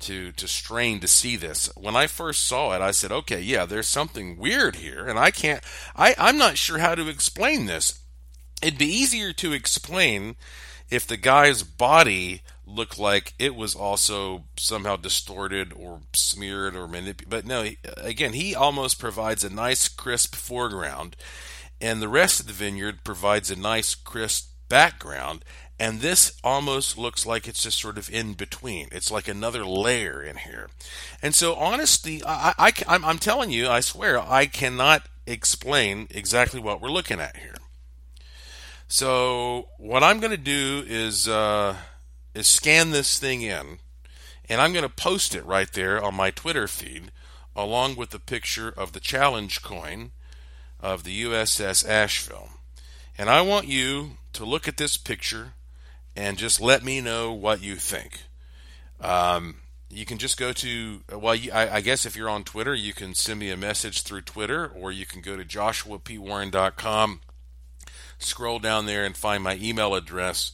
to 0.00 0.32
to 0.32 0.48
strain 0.48 1.00
to 1.00 1.08
see 1.08 1.36
this. 1.36 1.70
When 1.76 1.96
I 1.96 2.06
first 2.06 2.46
saw 2.46 2.74
it, 2.74 2.80
I 2.80 2.90
said, 2.90 3.12
"Okay, 3.12 3.40
yeah, 3.40 3.66
there's 3.66 3.86
something 3.86 4.36
weird 4.36 4.76
here," 4.76 5.06
and 5.06 5.18
I 5.18 5.30
can't. 5.30 5.62
I 5.96 6.14
I'm 6.18 6.38
not 6.38 6.58
sure 6.58 6.78
how 6.78 6.94
to 6.94 7.08
explain 7.08 7.66
this. 7.66 8.00
It'd 8.62 8.78
be 8.78 8.86
easier 8.86 9.32
to 9.34 9.52
explain 9.52 10.36
if 10.90 11.06
the 11.06 11.16
guy's 11.16 11.62
body 11.62 12.42
looked 12.70 12.98
like 12.98 13.34
it 13.38 13.54
was 13.54 13.74
also 13.74 14.44
somehow 14.56 14.96
distorted 14.96 15.72
or 15.72 16.00
smeared 16.14 16.74
or 16.74 16.86
manipulated. 16.86 17.28
But 17.28 17.46
no, 17.46 17.66
again, 17.96 18.32
he 18.32 18.54
almost 18.54 18.98
provides 18.98 19.44
a 19.44 19.50
nice 19.50 19.88
crisp 19.88 20.34
foreground, 20.34 21.16
and 21.80 22.00
the 22.00 22.08
rest 22.08 22.40
of 22.40 22.46
the 22.46 22.52
vineyard 22.52 23.04
provides 23.04 23.50
a 23.50 23.56
nice 23.56 23.94
crisp 23.94 24.50
background. 24.68 25.44
And 25.78 26.00
this 26.00 26.38
almost 26.44 26.98
looks 26.98 27.24
like 27.24 27.48
it's 27.48 27.62
just 27.62 27.80
sort 27.80 27.96
of 27.96 28.10
in 28.10 28.34
between. 28.34 28.88
It's 28.92 29.10
like 29.10 29.28
another 29.28 29.64
layer 29.64 30.22
in 30.22 30.36
here. 30.36 30.68
And 31.22 31.34
so, 31.34 31.54
honestly, 31.54 32.22
I, 32.26 32.52
I, 32.58 32.72
I'm, 32.86 33.02
I'm 33.02 33.18
telling 33.18 33.50
you, 33.50 33.66
I 33.66 33.80
swear, 33.80 34.20
I 34.20 34.44
cannot 34.44 35.06
explain 35.26 36.06
exactly 36.10 36.60
what 36.60 36.82
we're 36.82 36.90
looking 36.90 37.18
at 37.18 37.38
here. 37.38 37.54
So, 38.88 39.68
what 39.78 40.02
I'm 40.02 40.20
going 40.20 40.32
to 40.32 40.36
do 40.36 40.84
is 40.86 41.28
uh, 41.28 41.76
is 42.34 42.46
scan 42.46 42.90
this 42.90 43.18
thing 43.18 43.42
in, 43.42 43.78
and 44.48 44.60
I'm 44.60 44.72
going 44.72 44.84
to 44.84 44.88
post 44.88 45.34
it 45.34 45.44
right 45.44 45.72
there 45.72 46.02
on 46.02 46.14
my 46.14 46.30
Twitter 46.30 46.68
feed, 46.68 47.10
along 47.54 47.96
with 47.96 48.10
the 48.10 48.18
picture 48.18 48.68
of 48.68 48.92
the 48.92 49.00
challenge 49.00 49.62
coin 49.62 50.12
of 50.80 51.04
the 51.04 51.24
USS 51.24 51.86
Asheville. 51.88 52.50
And 53.18 53.28
I 53.28 53.42
want 53.42 53.66
you 53.66 54.12
to 54.32 54.44
look 54.44 54.66
at 54.66 54.76
this 54.76 54.96
picture 54.96 55.52
and 56.16 56.38
just 56.38 56.60
let 56.60 56.84
me 56.84 57.00
know 57.00 57.32
what 57.32 57.62
you 57.62 57.76
think. 57.76 58.22
Um, 59.00 59.56
you 59.90 60.04
can 60.04 60.18
just 60.18 60.38
go 60.38 60.52
to 60.52 61.00
well 61.10 61.36
I, 61.52 61.68
I, 61.68 61.80
guess 61.80 62.06
if 62.06 62.16
you're 62.16 62.28
on 62.28 62.44
twitter 62.44 62.74
you 62.74 62.92
can 62.92 63.14
send 63.14 63.40
me 63.40 63.50
a 63.50 63.56
message 63.56 64.02
through 64.02 64.22
twitter 64.22 64.68
or 64.68 64.92
you 64.92 65.04
can 65.04 65.20
go 65.20 65.36
to 65.36 65.44
joshuapwarren.com 65.44 67.20
scroll 68.18 68.58
down 68.58 68.86
there 68.86 69.04
and 69.04 69.16
find 69.16 69.42
my 69.42 69.58
email 69.60 69.94
address 69.94 70.52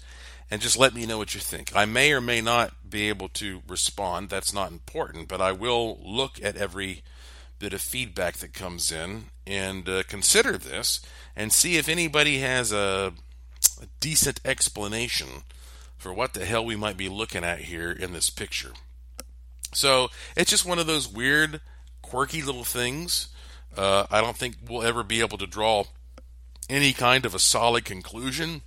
and 0.50 0.61
just 0.61 0.78
let 0.78 0.94
me 0.94 1.06
know 1.06 1.18
what 1.18 1.35
you 1.35 1.40
think. 1.40 1.74
I 1.74 1.85
may 1.85 2.12
or 2.12 2.20
may 2.20 2.40
not 2.40 2.88
be 2.88 3.09
able 3.09 3.28
to 3.30 3.62
respond. 3.68 4.28
That's 4.28 4.52
not 4.52 4.70
important, 4.70 5.28
but 5.28 5.40
I 5.40 5.52
will 5.52 5.98
look 6.02 6.42
at 6.42 6.56
every 6.56 7.02
bit 7.59 7.72
of 7.72 7.80
feedback 7.80 8.37
that 8.37 8.52
comes 8.52 8.92
in 8.92 9.26
and 9.46 9.88
uh, 9.88 10.02
consider 10.04 10.59
this 10.59 11.00
and 11.35 11.52
see 11.52 11.76
if 11.76 11.88
anybody 11.88 12.38
has 12.38 12.72
a, 12.72 13.12
a 13.80 13.87
decent 14.00 14.40
explanation 14.44 15.28
for 15.96 16.12
what 16.12 16.35
the 16.35 16.44
hell 16.44 16.64
we 16.64 16.76
might 16.76 16.96
be 16.96 17.09
looking 17.09 17.44
at 17.44 17.61
here 17.61 17.90
in 17.90 18.12
this 18.12 18.30
picture. 18.30 18.72
So 19.72 20.09
it's 20.37 20.50
just 20.50 20.66
one 20.66 20.78
of 20.78 20.87
those 20.87 21.09
weird, 21.09 21.61
quirky 22.02 22.42
little 22.42 22.64
things. 22.64 23.28
Uh, 23.76 24.06
I 24.11 24.20
don't 24.20 24.37
think 24.37 24.56
we'll 24.68 24.82
ever 24.82 25.02
be 25.02 25.20
able 25.20 25.38
to 25.38 25.46
draw 25.46 25.85
any 26.68 26.92
kind 26.92 27.26
of 27.26 27.35
a 27.35 27.38
solid 27.38 27.85
conclusion. 27.85 28.62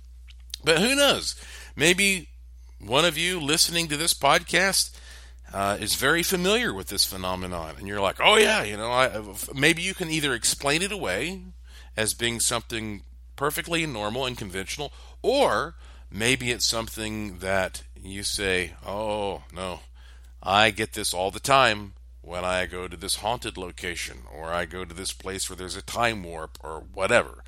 But 0.62 0.78
who 0.78 0.94
knows? 0.94 1.36
Maybe 1.80 2.28
one 2.78 3.06
of 3.06 3.16
you 3.16 3.40
listening 3.40 3.88
to 3.88 3.96
this 3.96 4.12
podcast 4.12 4.94
uh, 5.50 5.78
is 5.80 5.94
very 5.94 6.22
familiar 6.22 6.74
with 6.74 6.88
this 6.88 7.06
phenomenon, 7.06 7.76
and 7.78 7.88
you're 7.88 8.02
like, 8.02 8.16
"Oh 8.22 8.36
yeah, 8.36 8.62
you 8.62 8.76
know." 8.76 8.90
I, 8.90 9.10
maybe 9.54 9.80
you 9.80 9.94
can 9.94 10.10
either 10.10 10.34
explain 10.34 10.82
it 10.82 10.92
away 10.92 11.40
as 11.96 12.12
being 12.12 12.38
something 12.38 13.04
perfectly 13.34 13.86
normal 13.86 14.26
and 14.26 14.36
conventional, 14.36 14.92
or 15.22 15.74
maybe 16.10 16.50
it's 16.50 16.66
something 16.66 17.38
that 17.38 17.82
you 17.98 18.24
say, 18.24 18.74
"Oh 18.86 19.44
no, 19.50 19.80
I 20.42 20.72
get 20.72 20.92
this 20.92 21.14
all 21.14 21.30
the 21.30 21.40
time." 21.40 21.94
When 22.20 22.44
I 22.44 22.66
go 22.66 22.88
to 22.88 22.96
this 22.98 23.16
haunted 23.16 23.56
location, 23.56 24.24
or 24.30 24.50
I 24.50 24.66
go 24.66 24.84
to 24.84 24.94
this 24.94 25.12
place 25.12 25.48
where 25.48 25.56
there's 25.56 25.76
a 25.76 25.80
time 25.80 26.22
warp, 26.24 26.58
or 26.62 26.80
whatever. 26.92 27.42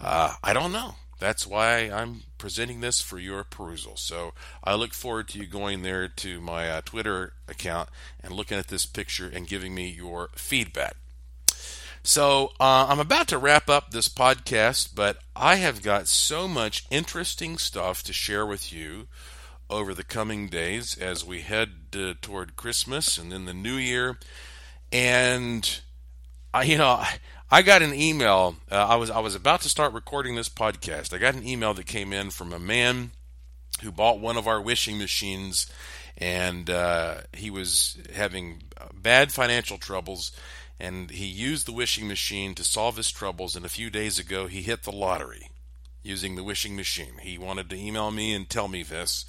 Uh, 0.00 0.32
I 0.42 0.54
don't 0.54 0.72
know. 0.72 0.94
That's 1.18 1.46
why 1.46 1.90
I'm 1.90 2.22
presenting 2.38 2.80
this 2.80 3.00
for 3.00 3.18
your 3.18 3.42
perusal. 3.44 3.96
So 3.96 4.34
I 4.62 4.74
look 4.74 4.92
forward 4.92 5.28
to 5.28 5.38
you 5.38 5.46
going 5.46 5.82
there 5.82 6.08
to 6.08 6.40
my 6.40 6.68
uh, 6.68 6.80
Twitter 6.84 7.32
account 7.48 7.88
and 8.22 8.32
looking 8.32 8.58
at 8.58 8.68
this 8.68 8.86
picture 8.86 9.30
and 9.32 9.48
giving 9.48 9.74
me 9.74 9.88
your 9.88 10.28
feedback. 10.34 10.96
So 12.02 12.52
uh, 12.60 12.86
I'm 12.88 13.00
about 13.00 13.26
to 13.28 13.38
wrap 13.38 13.68
up 13.68 13.90
this 13.90 14.08
podcast, 14.08 14.94
but 14.94 15.18
I 15.34 15.56
have 15.56 15.82
got 15.82 16.06
so 16.06 16.46
much 16.46 16.84
interesting 16.88 17.58
stuff 17.58 18.04
to 18.04 18.12
share 18.12 18.46
with 18.46 18.72
you 18.72 19.08
over 19.68 19.92
the 19.92 20.04
coming 20.04 20.48
days 20.48 20.96
as 20.96 21.24
we 21.24 21.40
head 21.40 21.70
uh, 21.96 22.14
toward 22.22 22.54
Christmas 22.54 23.18
and 23.18 23.32
then 23.32 23.44
the 23.44 23.54
New 23.54 23.74
Year. 23.74 24.18
And 24.92 25.80
I, 26.54 26.62
you 26.62 26.78
know, 26.78 27.02
I 27.48 27.62
got 27.62 27.82
an 27.82 27.94
email. 27.94 28.56
Uh, 28.70 28.74
I 28.74 28.96
was 28.96 29.08
I 29.08 29.20
was 29.20 29.36
about 29.36 29.60
to 29.60 29.68
start 29.68 29.92
recording 29.92 30.34
this 30.34 30.48
podcast. 30.48 31.14
I 31.14 31.18
got 31.18 31.34
an 31.34 31.46
email 31.46 31.74
that 31.74 31.86
came 31.86 32.12
in 32.12 32.30
from 32.30 32.52
a 32.52 32.58
man 32.58 33.12
who 33.82 33.92
bought 33.92 34.18
one 34.18 34.36
of 34.36 34.48
our 34.48 34.60
wishing 34.60 34.98
machines, 34.98 35.70
and 36.18 36.68
uh, 36.68 37.18
he 37.32 37.48
was 37.50 37.98
having 38.12 38.64
bad 38.92 39.30
financial 39.30 39.78
troubles, 39.78 40.32
and 40.80 41.12
he 41.12 41.26
used 41.26 41.68
the 41.68 41.72
wishing 41.72 42.08
machine 42.08 42.56
to 42.56 42.64
solve 42.64 42.96
his 42.96 43.12
troubles. 43.12 43.54
And 43.54 43.64
a 43.64 43.68
few 43.68 43.90
days 43.90 44.18
ago, 44.18 44.48
he 44.48 44.62
hit 44.62 44.82
the 44.82 44.90
lottery 44.90 45.50
using 46.02 46.34
the 46.34 46.44
wishing 46.44 46.74
machine. 46.74 47.18
He 47.22 47.38
wanted 47.38 47.70
to 47.70 47.78
email 47.78 48.10
me 48.10 48.34
and 48.34 48.50
tell 48.50 48.66
me 48.66 48.82
this. 48.82 49.24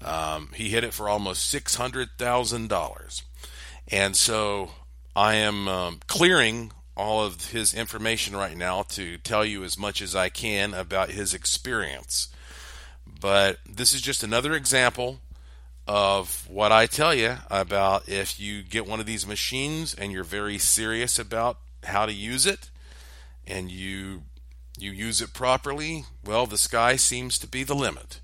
Um, 0.00 0.50
he 0.54 0.68
hit 0.68 0.84
it 0.84 0.94
for 0.94 1.08
almost 1.08 1.48
six 1.48 1.74
hundred 1.74 2.10
thousand 2.16 2.68
dollars, 2.68 3.24
and 3.88 4.14
so 4.14 4.70
I 5.16 5.34
am 5.34 5.66
um, 5.66 6.00
clearing 6.06 6.70
all 7.00 7.24
of 7.24 7.50
his 7.50 7.72
information 7.72 8.36
right 8.36 8.56
now 8.56 8.82
to 8.82 9.16
tell 9.18 9.42
you 9.42 9.64
as 9.64 9.78
much 9.78 10.02
as 10.02 10.14
I 10.14 10.28
can 10.28 10.74
about 10.74 11.10
his 11.10 11.32
experience. 11.32 12.28
But 13.06 13.58
this 13.66 13.94
is 13.94 14.02
just 14.02 14.22
another 14.22 14.52
example 14.52 15.20
of 15.88 16.46
what 16.48 16.72
I 16.72 16.84
tell 16.84 17.14
you 17.14 17.38
about 17.50 18.06
if 18.06 18.38
you 18.38 18.62
get 18.62 18.86
one 18.86 19.00
of 19.00 19.06
these 19.06 19.26
machines 19.26 19.94
and 19.94 20.12
you're 20.12 20.24
very 20.24 20.58
serious 20.58 21.18
about 21.18 21.56
how 21.84 22.04
to 22.04 22.12
use 22.12 22.44
it 22.44 22.68
and 23.46 23.70
you 23.70 24.24
you 24.78 24.90
use 24.90 25.22
it 25.22 25.32
properly, 25.32 26.04
well 26.24 26.46
the 26.46 26.58
sky 26.58 26.96
seems 26.96 27.38
to 27.38 27.46
be 27.46 27.64
the 27.64 27.74
limit. 27.74 28.20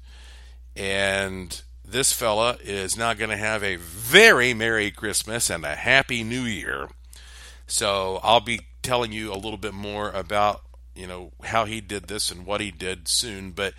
And 0.76 1.62
this 1.82 2.12
fella 2.12 2.58
is 2.62 2.96
now 2.96 3.14
going 3.14 3.30
to 3.30 3.36
have 3.38 3.64
a 3.64 3.76
very 3.76 4.52
merry 4.52 4.90
Christmas 4.90 5.48
and 5.48 5.64
a 5.64 5.76
happy 5.76 6.22
new 6.22 6.42
year 6.42 6.90
so 7.66 8.20
I'll 8.22 8.40
be 8.40 8.60
telling 8.82 9.12
you 9.12 9.32
a 9.32 9.34
little 9.34 9.58
bit 9.58 9.74
more 9.74 10.10
about 10.10 10.62
you 10.94 11.06
know 11.06 11.32
how 11.44 11.64
he 11.64 11.80
did 11.80 12.08
this 12.08 12.30
and 12.30 12.46
what 12.46 12.60
he 12.60 12.70
did 12.70 13.08
soon. 13.08 13.52
But 13.52 13.74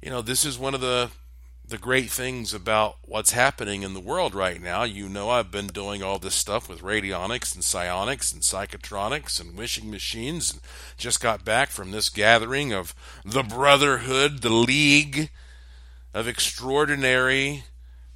you 0.00 0.10
know 0.10 0.22
this 0.22 0.44
is 0.44 0.58
one 0.58 0.74
of 0.74 0.80
the 0.80 1.10
the 1.72 1.78
great 1.78 2.10
things 2.10 2.52
about 2.52 2.96
what's 3.02 3.32
happening 3.32 3.82
in 3.82 3.94
the 3.94 4.00
world 4.00 4.34
right 4.34 4.60
now. 4.60 4.82
You 4.82 5.08
know, 5.08 5.30
I've 5.30 5.50
been 5.50 5.68
doing 5.68 6.02
all 6.02 6.18
this 6.18 6.34
stuff 6.34 6.68
with 6.68 6.82
radionics 6.82 7.54
and 7.54 7.64
psionics 7.64 8.32
and 8.32 8.42
psychotronics 8.42 9.40
and 9.40 9.56
wishing 9.56 9.90
machines, 9.90 10.52
and 10.52 10.60
just 10.96 11.20
got 11.20 11.44
back 11.44 11.70
from 11.70 11.90
this 11.90 12.08
gathering 12.08 12.72
of 12.72 12.94
the 13.24 13.42
Brotherhood, 13.42 14.42
the 14.42 14.50
League 14.50 15.30
of 16.12 16.28
Extraordinary 16.28 17.64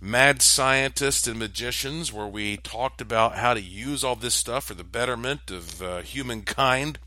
Mad 0.01 0.43
Scientists 0.43 1.27
and 1.27 1.39
Magicians, 1.39 2.13
where 2.13 2.27
we 2.27 2.59
talked 2.59 3.01
about 3.01 3.37
how 3.37 3.55
to 3.55 3.61
use 3.61 4.05
all 4.05 4.17
this 4.17 4.35
stuff 4.35 4.65
for 4.65 4.75
the 4.75 4.85
betterment 4.85 5.51
of 5.51 5.83
uh, 5.83 6.03
humankind. 6.03 6.99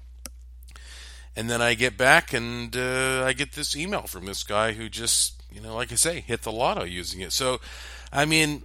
And 1.36 1.50
then 1.50 1.62
I 1.62 1.76
get 1.76 1.98
back 1.98 2.34
and 2.34 2.76
uh, 2.76 3.24
I 3.26 3.34
get 3.34 3.54
this 3.54 3.76
email 3.76 4.04
from 4.04 4.26
this 4.26 4.44
guy 4.44 4.74
who 4.74 4.90
just, 4.90 5.42
you 5.52 5.62
know, 5.62 5.76
like 5.76 5.92
I 5.92 5.96
say, 5.96 6.22
hit 6.22 6.42
the 6.42 6.52
lotto 6.52 6.84
using 6.84 7.22
it. 7.22 7.32
So, 7.32 7.62
I 8.12 8.26
mean, 8.26 8.64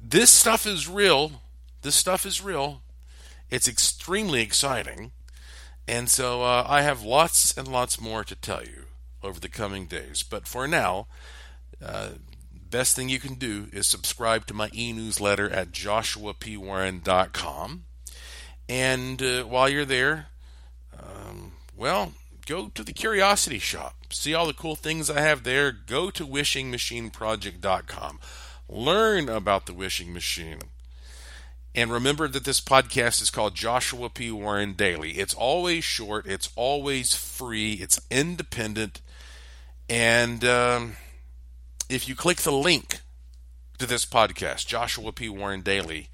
this 0.00 0.30
stuff 0.30 0.66
is 0.66 0.88
real. 0.88 1.42
This 1.82 1.96
stuff 1.96 2.24
is 2.24 2.42
real. 2.42 2.82
It's 3.50 3.68
extremely 3.68 4.40
exciting. 4.40 5.10
And 5.88 6.08
so 6.08 6.42
uh, 6.42 6.64
I 6.66 6.82
have 6.82 7.02
lots 7.02 7.56
and 7.58 7.66
lots 7.66 8.00
more 8.00 8.24
to 8.24 8.36
tell 8.36 8.62
you 8.62 8.84
over 9.22 9.40
the 9.40 9.48
coming 9.48 9.86
days. 9.86 10.22
But 10.22 10.46
for 10.46 10.68
now, 10.68 11.08
uh, 11.84 12.10
best 12.72 12.96
thing 12.96 13.10
you 13.10 13.20
can 13.20 13.34
do 13.34 13.68
is 13.72 13.86
subscribe 13.86 14.46
to 14.46 14.54
my 14.54 14.68
e 14.72 14.92
newsletter 14.92 15.48
at 15.48 15.70
joshuapwarren.com. 15.70 17.84
And 18.68 19.22
uh, 19.22 19.44
while 19.44 19.68
you're 19.68 19.84
there, 19.84 20.26
um, 20.98 21.52
well, 21.76 22.14
go 22.46 22.66
to 22.68 22.82
the 22.82 22.94
Curiosity 22.94 23.58
Shop. 23.58 23.94
See 24.10 24.34
all 24.34 24.46
the 24.46 24.54
cool 24.54 24.74
things 24.74 25.10
I 25.10 25.20
have 25.20 25.44
there. 25.44 25.70
Go 25.70 26.10
to 26.10 26.26
wishingmachineproject.com. 26.26 28.20
Learn 28.68 29.28
about 29.28 29.66
the 29.66 29.74
wishing 29.74 30.14
machine. 30.14 30.60
And 31.74 31.92
remember 31.92 32.28
that 32.28 32.44
this 32.44 32.60
podcast 32.60 33.22
is 33.22 33.30
called 33.30 33.54
Joshua 33.54 34.08
P. 34.08 34.30
Warren 34.30 34.72
Daily. 34.72 35.12
It's 35.12 35.34
always 35.34 35.84
short, 35.84 36.26
it's 36.26 36.48
always 36.56 37.14
free, 37.14 37.74
it's 37.74 38.00
independent. 38.10 39.02
And 39.88 40.44
um, 40.44 40.96
if 41.92 42.08
you 42.08 42.14
click 42.14 42.38
the 42.38 42.52
link 42.52 43.00
to 43.78 43.86
this 43.86 44.06
podcast, 44.06 44.66
Joshua 44.66 45.12
P. 45.12 45.28
Warren 45.28 45.60
Daily, 45.60 46.08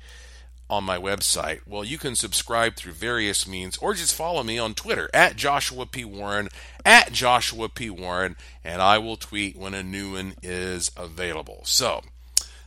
on 0.69 0.85
my 0.85 0.99
website, 0.99 1.61
well, 1.67 1.85
you 1.85 1.97
can 1.97 2.14
subscribe 2.14 2.75
through 2.75 2.93
various 2.93 3.47
means 3.47 3.79
or 3.79 3.95
just 3.95 4.14
follow 4.14 4.43
me 4.43 4.59
on 4.59 4.75
Twitter 4.75 5.09
at 5.14 5.37
Joshua 5.37 5.87
P. 5.87 6.05
Warren, 6.05 6.49
at 6.85 7.12
Joshua 7.12 7.69
P. 7.69 7.88
Warren, 7.88 8.37
and 8.64 8.83
I 8.83 8.99
will 8.99 9.17
tweet 9.17 9.57
when 9.57 9.73
a 9.73 9.83
new 9.83 10.12
one 10.14 10.35
is 10.43 10.91
available. 10.97 11.61
So 11.64 12.03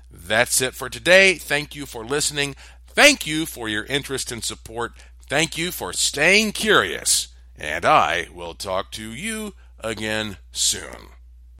that's 0.10 0.62
it 0.62 0.74
for 0.74 0.89
today. 0.89 1.36
Thank 1.36 1.76
you 1.76 1.86
for 1.86 2.04
listening. 2.06 2.56
Thank 2.88 3.28
you 3.28 3.45
for 3.45 3.69
your 3.69 3.84
interest 3.86 4.32
and 4.32 4.43
support. 4.43 4.93
Thank 5.28 5.58
you 5.58 5.71
for 5.71 5.93
staying 5.93 6.54
curious. 6.54 7.28
And 7.58 7.86
I 7.86 8.30
will 8.34 8.56
talk 8.56 8.91
to 8.93 9.13
you 9.13 9.54
again 9.84 10.38
soon. 10.52 11.20